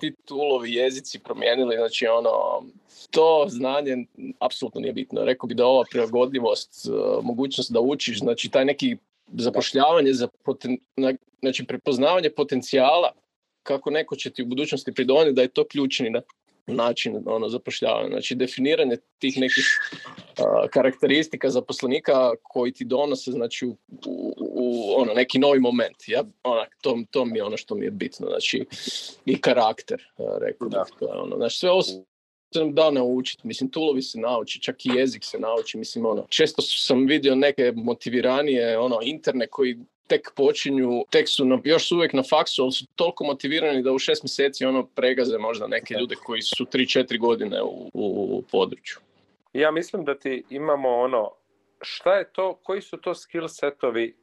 [0.00, 2.62] ti tulovi jezici promijenili, znači ono,
[3.10, 4.04] to znanje
[4.38, 5.24] apsolutno nije bitno.
[5.24, 6.90] Rekao bi da ova prilagodljivost, e,
[7.22, 8.96] mogućnost da učiš, znači taj neki
[9.32, 10.78] zapošljavanje, za poten,
[11.40, 13.12] znači prepoznavanje potencijala
[13.62, 16.10] kako neko će ti u budućnosti pridoniti da je to ključni
[16.66, 18.08] način ono, zapošljavanja.
[18.08, 19.64] Znači definiranje tih nekih
[20.72, 23.76] karakteristika zaposlenika koji ti donose znači, u,
[24.36, 25.96] u, ono, neki novi moment.
[26.06, 28.26] Ja, onak, to, to mi je ono što mi je bitno.
[28.26, 28.66] Znači,
[29.24, 30.02] i karakter,
[30.40, 30.84] rekao da.
[30.98, 31.36] To je ono.
[31.36, 32.04] Znači, sve ovo se
[32.72, 33.46] da naučiti.
[33.46, 35.78] Mislim, tulovi se nauči, čak i jezik se nauči.
[35.78, 39.78] Mislim, ono, često sam vidio neke motiviranije ono, interne koji
[40.10, 43.92] tek počinju, tek su na, još su uvijek na faksu, ali su toliko motivirani da
[43.92, 48.96] u šest mjeseci ono pregaze možda neke ljude koji su 3-4 godine u, u, području.
[49.52, 51.30] Ja mislim da ti imamo ono,
[51.80, 54.14] šta je to, koji su to skill setovi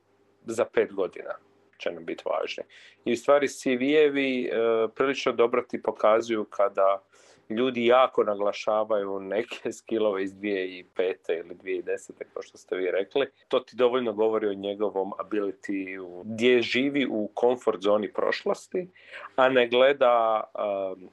[0.45, 1.33] za pet godina?
[1.77, 2.63] će nam biti važni.
[3.05, 7.03] I u stvari CV-evi uh, prilično dobro ti pokazuju kada
[7.49, 10.85] ljudi jako naglašavaju neke skillove iz 2005.
[11.29, 12.11] ili 2010.
[12.33, 13.27] kao što ste vi rekli.
[13.47, 18.89] To ti dovoljno govori o njegovom ability gdje živi u komfort zoni prošlosti,
[19.35, 21.07] a ne gleda uh, uh,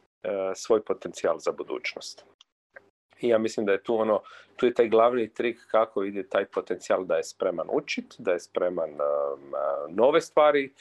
[0.55, 2.25] svoj potencijal za budućnost.
[3.21, 4.23] I ja mislim da je tu ono,
[4.57, 8.41] tu je taj glavni trik kako ide taj potencijal da je spreman učit, da je
[8.41, 9.53] spreman um,
[9.89, 10.73] nove stvari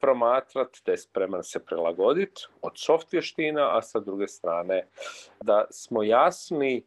[0.00, 4.86] promatrati, da je spreman se prilagoditi od soft vještina, a sa druge strane
[5.40, 6.84] da smo jasni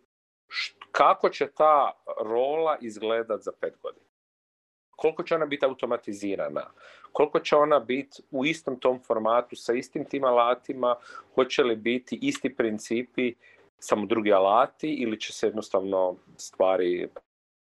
[0.91, 4.05] kako će ta rola izgledat za pet godina.
[4.95, 6.71] Koliko će ona biti automatizirana,
[7.11, 10.95] koliko će ona biti u istom tom formatu, sa istim tim alatima,
[11.35, 13.33] hoće li biti isti principi,
[13.79, 17.09] samo drugi alati ili će se jednostavno stvari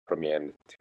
[0.07, 0.79] promijeniti.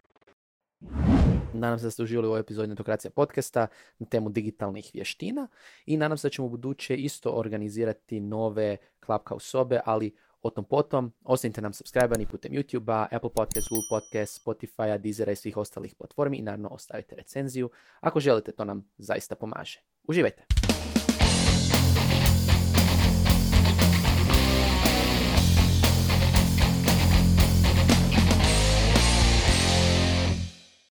[1.60, 3.68] Nadam se da ste uživali u ovoj epizodi Netokracija podcasta
[4.00, 5.48] na temu digitalnih vještina
[5.86, 10.66] i nadam se da ćemo u buduće isto organizirati nove Clubhouse sobe, ali o tom
[10.66, 11.12] potom.
[11.24, 16.38] Ostanite nam subscribani putem YouTube-a, Apple Podcast, Google Podcast, Spotify-a, Deezera i svih ostalih platformi
[16.38, 17.70] i naravno ostavite recenziju.
[18.00, 19.82] Ako želite, to nam zaista pomaže.
[20.04, 20.75] Uživajte!